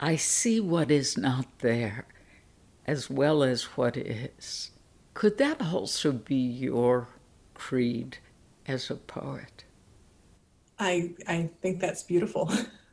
[0.00, 2.06] I see what is not there,
[2.86, 4.72] as well as what is.
[5.14, 7.06] Could that also be your
[7.54, 8.18] creed
[8.66, 9.62] as a poet?
[10.78, 12.50] I I think that's beautiful.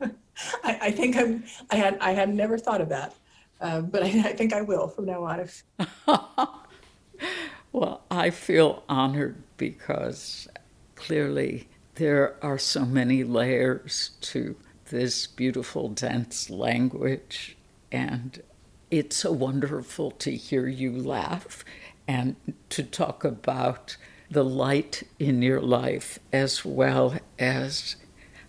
[0.64, 3.14] I, I, think I'm I had I had never thought of that,
[3.60, 5.40] uh, but I, I, think I will from now on.
[5.40, 5.62] If...
[7.72, 10.48] well, I feel honored because
[10.96, 14.56] clearly there are so many layers to
[14.86, 17.56] this beautiful, dense language,
[17.92, 18.42] and
[18.90, 21.64] it's so wonderful to hear you laugh
[22.06, 22.36] and
[22.70, 23.96] to talk about
[24.34, 27.96] the light in your life as well as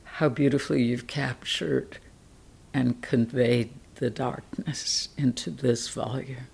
[0.04, 2.00] how beautifully you've captured
[2.74, 6.48] and conveyed the darkness into this volume.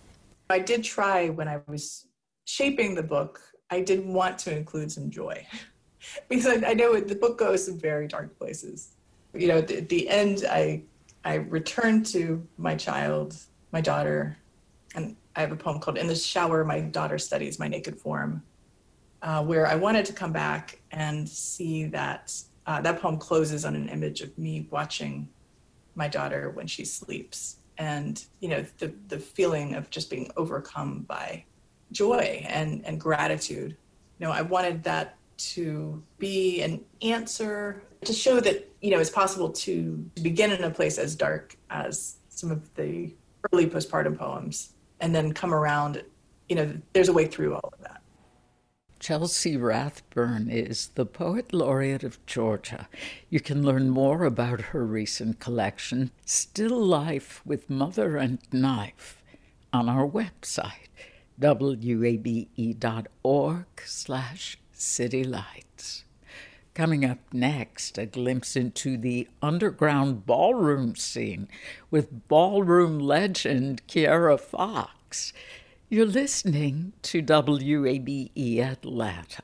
[0.50, 2.08] I did try when I was
[2.44, 5.48] shaping the book, I did want to include some joy
[6.30, 8.90] because I, I know the book goes to very dark places.
[9.34, 10.84] You know, at the end, I
[11.24, 13.38] I returned to my child,
[13.72, 14.38] my daughter,
[14.94, 18.44] and I have a poem called "In the Shower." My daughter studies my naked form,
[19.22, 22.34] uh, where I wanted to come back and see that
[22.66, 25.28] uh, that poem closes on an image of me watching
[25.96, 31.02] my daughter when she sleeps, and you know the the feeling of just being overcome
[31.08, 31.44] by
[31.92, 33.76] joy and and gratitude.
[34.20, 39.10] You know, I wanted that to be an answer to show that you know it's
[39.10, 43.14] possible to, to begin in a place as dark as some of the
[43.52, 46.04] early postpartum poems and then come around
[46.48, 48.01] you know there's a way through all of that
[49.02, 52.88] Chelsea Rathburn is the Poet Laureate of Georgia.
[53.32, 59.24] You can learn more about her recent collection, Still Life with Mother and Knife,
[59.74, 60.90] on our website,
[61.40, 62.46] wabe.org
[63.84, 66.04] slash citylights.
[66.76, 71.48] Coming up next, a glimpse into the underground ballroom scene
[71.90, 75.34] with ballroom legend Kiara Fox.
[75.94, 79.44] You're listening to WABE Atlanta.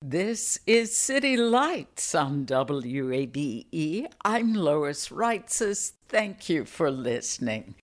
[0.00, 4.06] This is City Lights on WABE.
[4.24, 5.92] I'm Lois Reitzes.
[6.08, 7.74] Thank you for listening.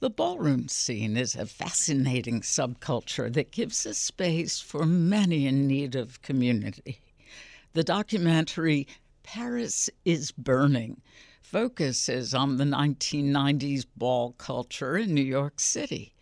[0.00, 5.94] The ballroom scene is a fascinating subculture that gives a space for many in need
[5.94, 6.98] of community.
[7.74, 8.88] The documentary
[9.22, 11.00] Paris is Burning
[11.42, 16.15] focuses on the 1990s ball culture in New York City.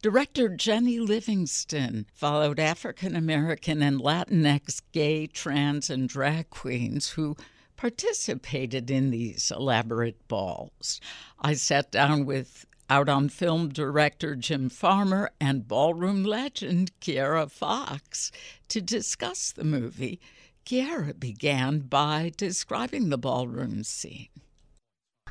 [0.00, 7.36] Director Jennie Livingston followed African American and Latinx gay, trans, and drag queens who
[7.76, 11.00] participated in these elaborate balls.
[11.40, 18.30] I sat down with out on film director Jim Farmer and ballroom legend Kiera Fox
[18.68, 20.20] to discuss the movie.
[20.64, 24.28] Kiera began by describing the ballroom scene.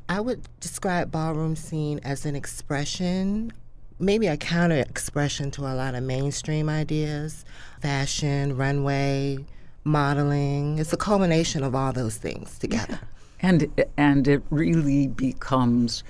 [0.10, 3.54] I would describe ballroom scene as an expression,
[4.00, 7.46] maybe a counter expression to a lot of mainstream ideas,
[7.82, 9.46] fashion, runway,
[9.84, 10.80] modeling.
[10.80, 13.00] It's a culmination of all those things together.
[13.02, 13.08] Yeah.
[13.40, 16.04] And and it really becomes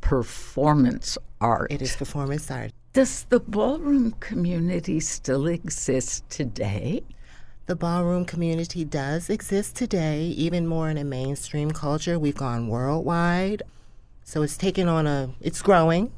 [0.00, 1.72] performance art.
[1.72, 2.72] It is performance art.
[2.92, 7.02] Does the ballroom community still exist today?
[7.66, 12.18] The ballroom community does exist today, even more in a mainstream culture.
[12.18, 13.62] We've gone worldwide.
[14.24, 16.10] So it's taken on a, it's growing.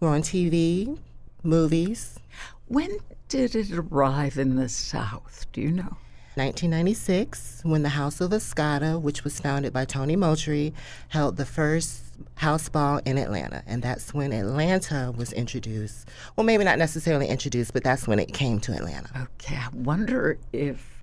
[0.00, 0.96] We're on TV,
[1.42, 2.20] movies.
[2.68, 5.46] When did it arrive in the South?
[5.52, 5.96] Do you know?
[6.36, 10.72] 1996, when the House of Escada, which was founded by Tony Moultrie,
[11.08, 12.04] held the first
[12.36, 13.64] house ball in Atlanta.
[13.66, 16.06] And that's when Atlanta was introduced.
[16.36, 19.28] Well, maybe not necessarily introduced, but that's when it came to Atlanta.
[19.34, 19.56] Okay.
[19.56, 20.97] I wonder if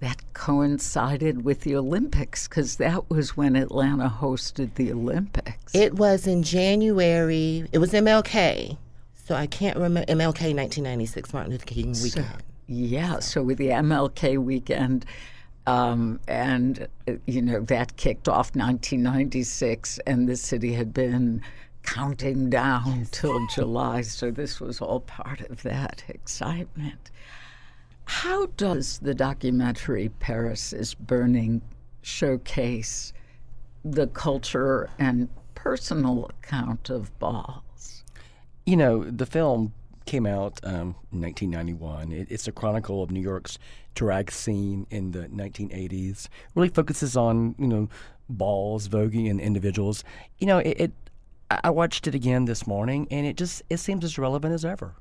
[0.00, 5.74] that coincided with the Olympics because that was when Atlanta hosted the Olympics.
[5.74, 7.66] It was in January.
[7.72, 8.78] It was MLK.
[9.14, 12.12] So I can't remember MLK 1996 Martin Luther King weekend.
[12.12, 12.24] So,
[12.66, 15.04] yeah, so with the MLK weekend,
[15.66, 16.88] um, and,
[17.26, 21.42] you know, that kicked off 1996, and the city had been
[21.82, 24.02] counting down till July.
[24.02, 27.10] So this was all part of that excitement.
[28.10, 31.62] How does the documentary Paris is Burning
[32.02, 33.12] showcase
[33.84, 38.02] the culture and personal account of balls?
[38.66, 39.72] You know, the film
[40.06, 42.10] came out um, in 1991.
[42.10, 43.60] It, it's a chronicle of New York's
[43.94, 46.26] drag scene in the 1980s.
[46.56, 47.88] Really focuses on you know
[48.28, 50.02] balls, voguing, and individuals.
[50.40, 50.92] You know, it, it.
[51.48, 54.96] I watched it again this morning, and it just it seems as relevant as ever.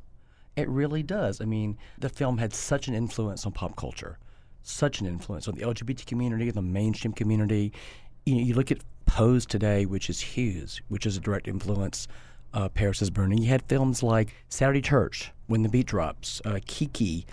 [0.56, 1.42] It really does.
[1.42, 4.18] I mean, the film had such an influence on pop culture,
[4.64, 7.72] such an influence on the LGBT community, the mainstream community.
[8.26, 12.08] You know, you look at Pose today, which is huge, which is a direct influence
[12.54, 13.40] uh, Paris is Burning.
[13.40, 17.26] You had films like Saturday Church, When the Beat Drops, uh, Kiki,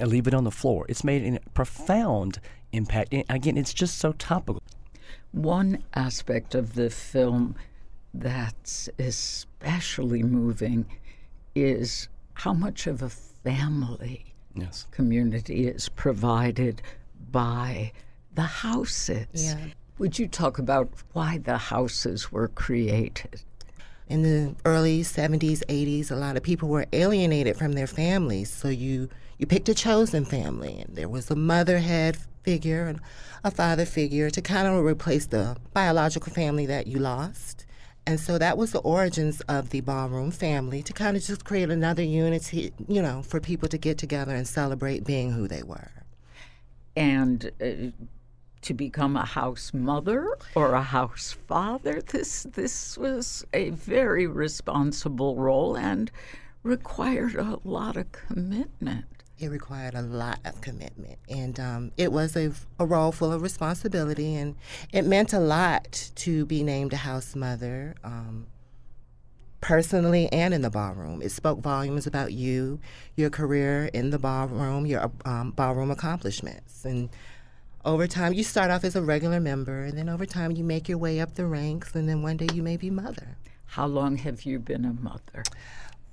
[0.00, 0.86] I leave it on the floor.
[0.88, 2.40] It's made a profound
[2.72, 3.12] impact.
[3.12, 4.62] And again, it's just so topical.
[5.32, 7.54] One aspect of the film
[8.14, 10.86] that's especially moving
[11.54, 14.86] is how much of a family yes.
[14.90, 16.82] community is provided
[17.30, 17.92] by
[18.34, 19.26] the houses.
[19.32, 19.58] Yeah.
[19.98, 23.42] Would you talk about why the houses were created?
[24.08, 28.50] In the early 70s, 80s, a lot of people were alienated from their families.
[28.50, 29.08] So you,
[29.38, 33.00] you picked a chosen family, and there was a mother head figure and
[33.44, 37.64] a father figure to kind of replace the biological family that you lost.
[38.06, 41.70] And so that was the origins of the ballroom family to kind of just create
[41.70, 45.92] another unity, you know, for people to get together and celebrate being who they were.
[46.96, 47.92] And uh,
[48.62, 55.36] to become a house mother or a house father, this this was a very responsible
[55.36, 56.10] role and
[56.62, 59.21] required a lot of commitment.
[59.38, 63.42] It required a lot of commitment, and um, it was a, a role full of
[63.42, 64.54] responsibility, and
[64.92, 68.46] it meant a lot to be named a house mother, um,
[69.60, 71.22] personally and in the ballroom.
[71.22, 72.78] It spoke volumes about you,
[73.16, 77.08] your career in the ballroom, your um, ballroom accomplishments, and
[77.84, 80.88] over time you start off as a regular member, and then over time you make
[80.88, 83.36] your way up the ranks, and then one day you may be mother.
[83.66, 85.42] How long have you been a mother?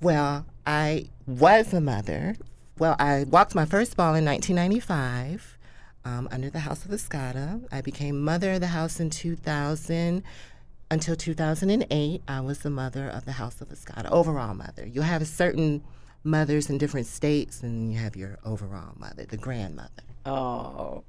[0.00, 2.36] Well, I was a mother
[2.80, 5.58] well, I walked my first ball in 1995
[6.06, 7.62] um, under the House of Escada.
[7.70, 10.22] I became mother of the house in 2000.
[10.90, 14.86] Until 2008, I was the mother of the House of Escada, overall mother.
[14.86, 15.84] You have certain
[16.24, 20.02] mothers in different states, and you have your overall mother, the grandmother.
[20.24, 21.04] Oh,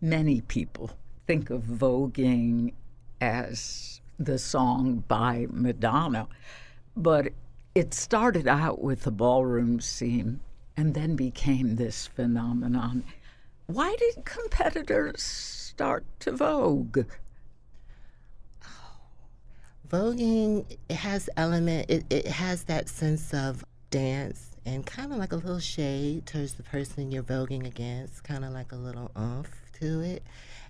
[0.00, 0.90] many people
[1.26, 2.72] think of voguing
[3.20, 6.28] as the song by Madonna,
[6.96, 7.28] but
[7.74, 10.40] it started out with the ballroom scene
[10.76, 13.04] and then became this phenomenon.
[13.66, 17.06] Why did competitors start to vogue?
[18.64, 18.68] Oh,
[19.88, 25.36] voguing has element it, it has that sense of dance and kind of like a
[25.36, 29.50] little shade towards the person you're voguing against, kind of like a little umph
[29.80, 30.22] to it.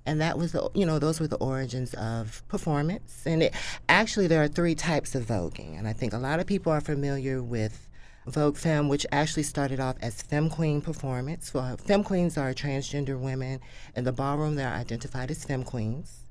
[0.05, 3.23] And that was, the, you know, those were the origins of performance.
[3.27, 3.55] And it,
[3.89, 5.77] actually, there are three types of voguing.
[5.77, 7.86] And I think a lot of people are familiar with
[8.27, 11.55] Vogue Femme, which actually started off as Femme Queen performance.
[11.55, 13.61] Well, Femme Queens are transgender women.
[13.95, 16.25] In the ballroom, they're identified as Femme Queens.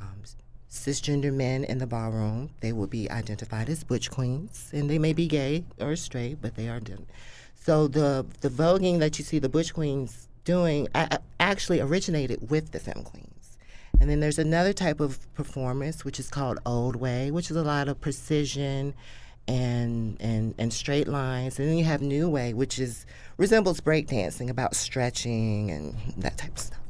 [0.00, 0.22] Um,
[0.68, 4.68] cisgender men in the ballroom, they will be identified as Butch Queens.
[4.72, 6.80] And they may be gay or straight, but they are.
[7.54, 10.88] So the, the voguing that you see the Butch Queens doing
[11.38, 13.58] actually originated with the Femme Queens.
[14.00, 17.62] And then there's another type of performance, which is called Old Way, which is a
[17.62, 18.94] lot of precision
[19.48, 24.48] and and and straight lines and then you have new way which is resembles breakdancing
[24.48, 26.80] about stretching and that type of stuff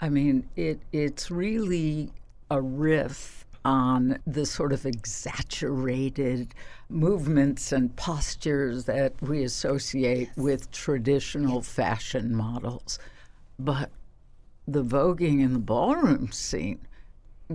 [0.00, 2.10] i mean it it's really
[2.50, 6.54] a riff on the sort of exaggerated
[6.90, 10.36] movements and postures that we associate yes.
[10.36, 11.68] with traditional yes.
[11.68, 12.98] fashion models
[13.58, 13.90] but
[14.68, 16.80] the voguing in the ballroom scene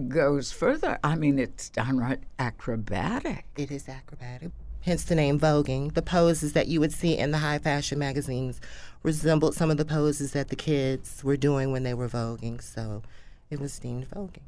[0.07, 0.99] goes further.
[1.03, 3.45] I mean, it's downright acrobatic.
[3.57, 4.51] It is acrobatic.
[4.81, 5.93] Hence the name voguing.
[5.93, 8.61] The poses that you would see in the high fashion magazines
[9.03, 12.61] resembled some of the poses that the kids were doing when they were voguing.
[12.61, 13.01] So
[13.49, 14.43] it was deemed voguing.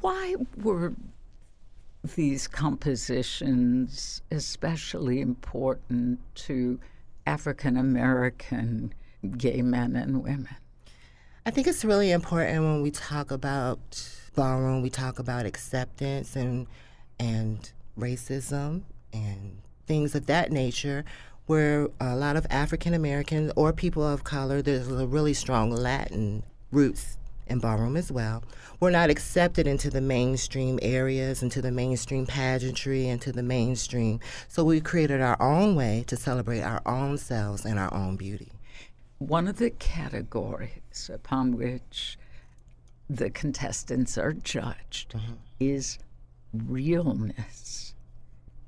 [0.00, 0.92] Why were
[2.16, 6.78] these compositions especially important to
[7.26, 8.92] African American
[9.36, 10.56] gay men and women?
[11.48, 16.66] I think it's really important when we talk about ballroom, we talk about acceptance and
[17.18, 18.82] and racism
[19.14, 21.06] and things of that nature
[21.46, 26.42] where a lot of African Americans or people of color, there's a really strong Latin
[26.70, 28.44] roots in ballroom as well.
[28.78, 34.20] We're not accepted into the mainstream areas, into the mainstream pageantry, into the mainstream.
[34.48, 38.52] So we created our own way to celebrate our own selves and our own beauty.
[39.18, 42.18] One of the categories upon which
[43.10, 45.34] the contestants are judged mm-hmm.
[45.58, 45.98] is
[46.52, 47.94] realness.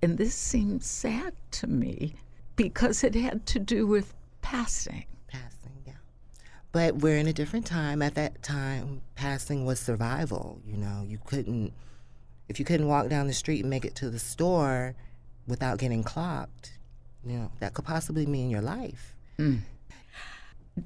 [0.03, 2.15] And this seems sad to me
[2.57, 5.05] because it had to do with passing.
[5.29, 5.93] Passing, yeah.
[6.73, 8.01] But we're in a different time.
[8.03, 10.61] At that time, passing was survival.
[10.67, 11.73] You know, you couldn't,
[12.49, 14.95] if you couldn't walk down the street and make it to the store
[15.47, 16.79] without getting clocked,
[17.25, 19.15] you know, that could possibly mean your life.
[19.39, 19.61] Mm.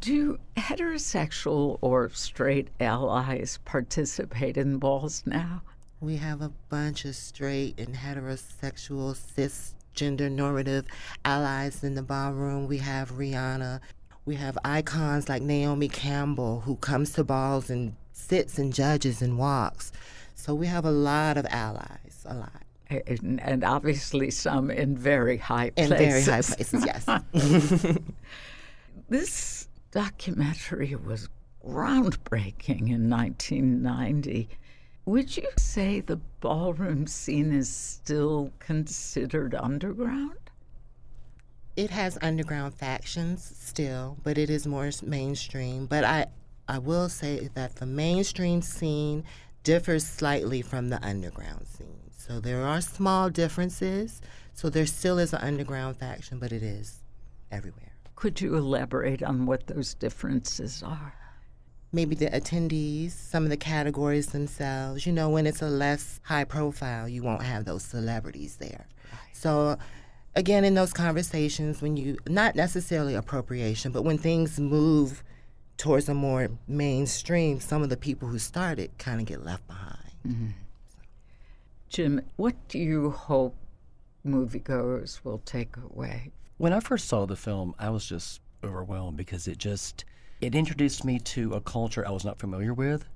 [0.01, 5.63] Do heterosexual or straight allies participate in balls now?
[6.01, 10.87] We have a bunch of straight and heterosexual, cisgender normative
[11.25, 12.67] allies in the ballroom.
[12.67, 13.81] We have Rihanna.
[14.27, 19.39] We have icons like Naomi Campbell, who comes to balls and sits and judges and
[19.39, 19.93] walks.
[20.35, 22.63] So we have a lot of allies, a lot.
[22.91, 25.93] And, and obviously some in very high places.
[25.93, 27.99] In very high places, yes.
[29.09, 29.64] this
[29.95, 31.29] documentary was
[31.65, 34.49] groundbreaking in 1990.
[35.07, 40.51] Would you say the ballroom scene is still considered underground?
[41.77, 45.87] It has underground factions still, but it is more mainstream.
[45.87, 46.27] But I,
[46.69, 49.23] I will say that the mainstream scene
[49.63, 52.11] differs slightly from the underground scene.
[52.17, 54.21] So there are small differences.
[54.55, 57.01] So there still is an underground faction, but it is
[57.53, 57.94] everywhere.
[58.17, 61.15] Could you elaborate on what those differences are?
[61.95, 65.07] maybe the attendees, some of the categories themselves.
[65.07, 68.87] You know, when it's a less high profile, you won't have those celebrities there.
[69.13, 69.21] Right.
[69.33, 69.79] So,
[70.35, 75.23] again, in those conversations, when you, not necessarily appropriation, but when things move
[75.77, 80.11] towards a more mainstream, some of the people who started kind of get left behind.
[80.27, 80.47] Mm-hmm.
[81.89, 83.55] Jim, what do you hope
[84.27, 86.33] moviegoers will take away?
[86.57, 90.05] When I first saw the film, I was just overwhelmed because it just
[90.41, 93.07] it introduced me to a culture I was not familiar with,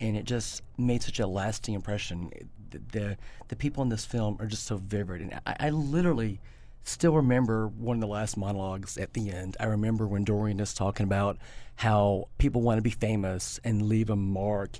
[0.00, 2.30] and it just made such a lasting impression.
[2.70, 3.16] The the,
[3.48, 6.40] the people in this film are just so vivid, and I, I, literally
[6.84, 9.56] still remember one of the last monologues at the end.
[9.58, 11.38] I remember when Dorian is talking about
[11.76, 14.78] how people want to be famous and leave a mark,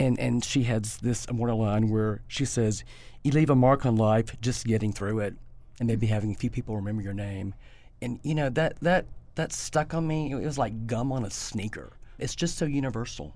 [0.00, 2.82] and and she has this immortal line where she says,
[3.22, 5.36] "You leave a mark on life just getting through it,
[5.82, 7.54] and maybe having a few people remember your name."
[8.00, 10.30] And you know that that that stuck on me.
[10.30, 11.94] It was like gum on a sneaker.
[12.18, 13.34] It's just so universal.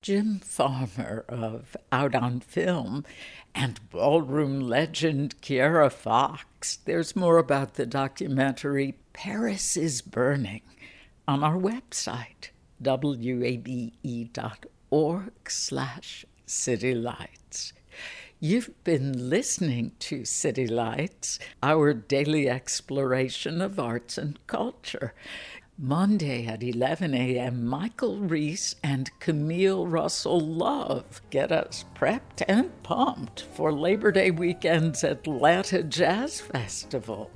[0.00, 3.04] Jim Farmer of Out on Film
[3.56, 6.76] and ballroom legend Kiera Fox.
[6.76, 10.62] There's more about the documentary Paris is Burning
[11.26, 13.90] on our website, wabe.org
[15.48, 17.72] slash citylights.
[18.46, 25.14] You've been listening to City Lights, our daily exploration of arts and culture.
[25.78, 33.46] Monday at 11 a.m., Michael Reese and Camille Russell Love get us prepped and pumped
[33.54, 37.30] for Labor Day weekend's Atlanta Jazz Festival.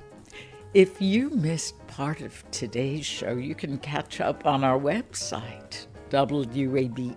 [0.75, 7.13] If you missed part of today's show, you can catch up on our website, wabe.org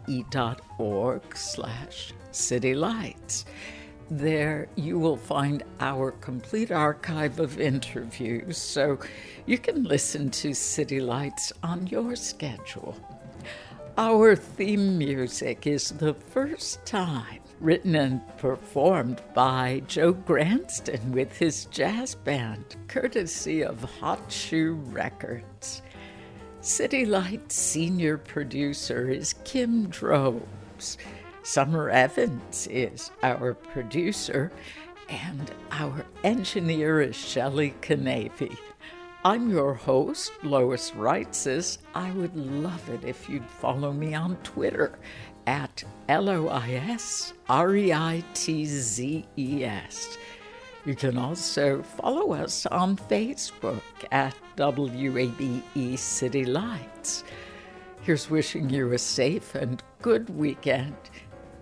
[1.36, 3.44] slash citylights.
[4.14, 8.98] There, you will find our complete archive of interviews, so
[9.46, 12.94] you can listen to City Lights on your schedule.
[13.96, 21.64] Our theme music is the first time written and performed by Joe Gransden with his
[21.70, 25.80] jazz band, courtesy of Hot Shoe Records.
[26.60, 30.98] City Lights senior producer is Kim Drobes.
[31.44, 34.52] Summer Evans is our producer,
[35.08, 38.56] and our engineer is Shelley Canavy.
[39.24, 41.78] I'm your host, Lois Reitzes.
[41.96, 44.96] I would love it if you'd follow me on Twitter
[45.48, 50.16] at L O I S R E I T Z E S.
[50.84, 53.82] You can also follow us on Facebook
[54.12, 57.24] at WABE City Lights.
[58.02, 60.96] Here's wishing you a safe and good weekend.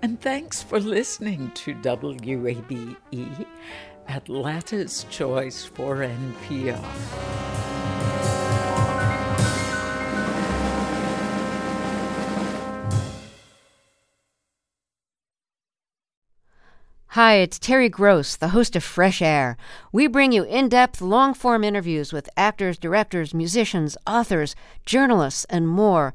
[0.02, 3.46] And thanks for listening to WABE,
[4.08, 6.82] Atlanta's Choice for NPR.
[17.08, 19.58] Hi, it's Terry Gross, the host of Fresh Air.
[19.92, 25.68] We bring you in depth, long form interviews with actors, directors, musicians, authors, journalists, and
[25.68, 26.14] more.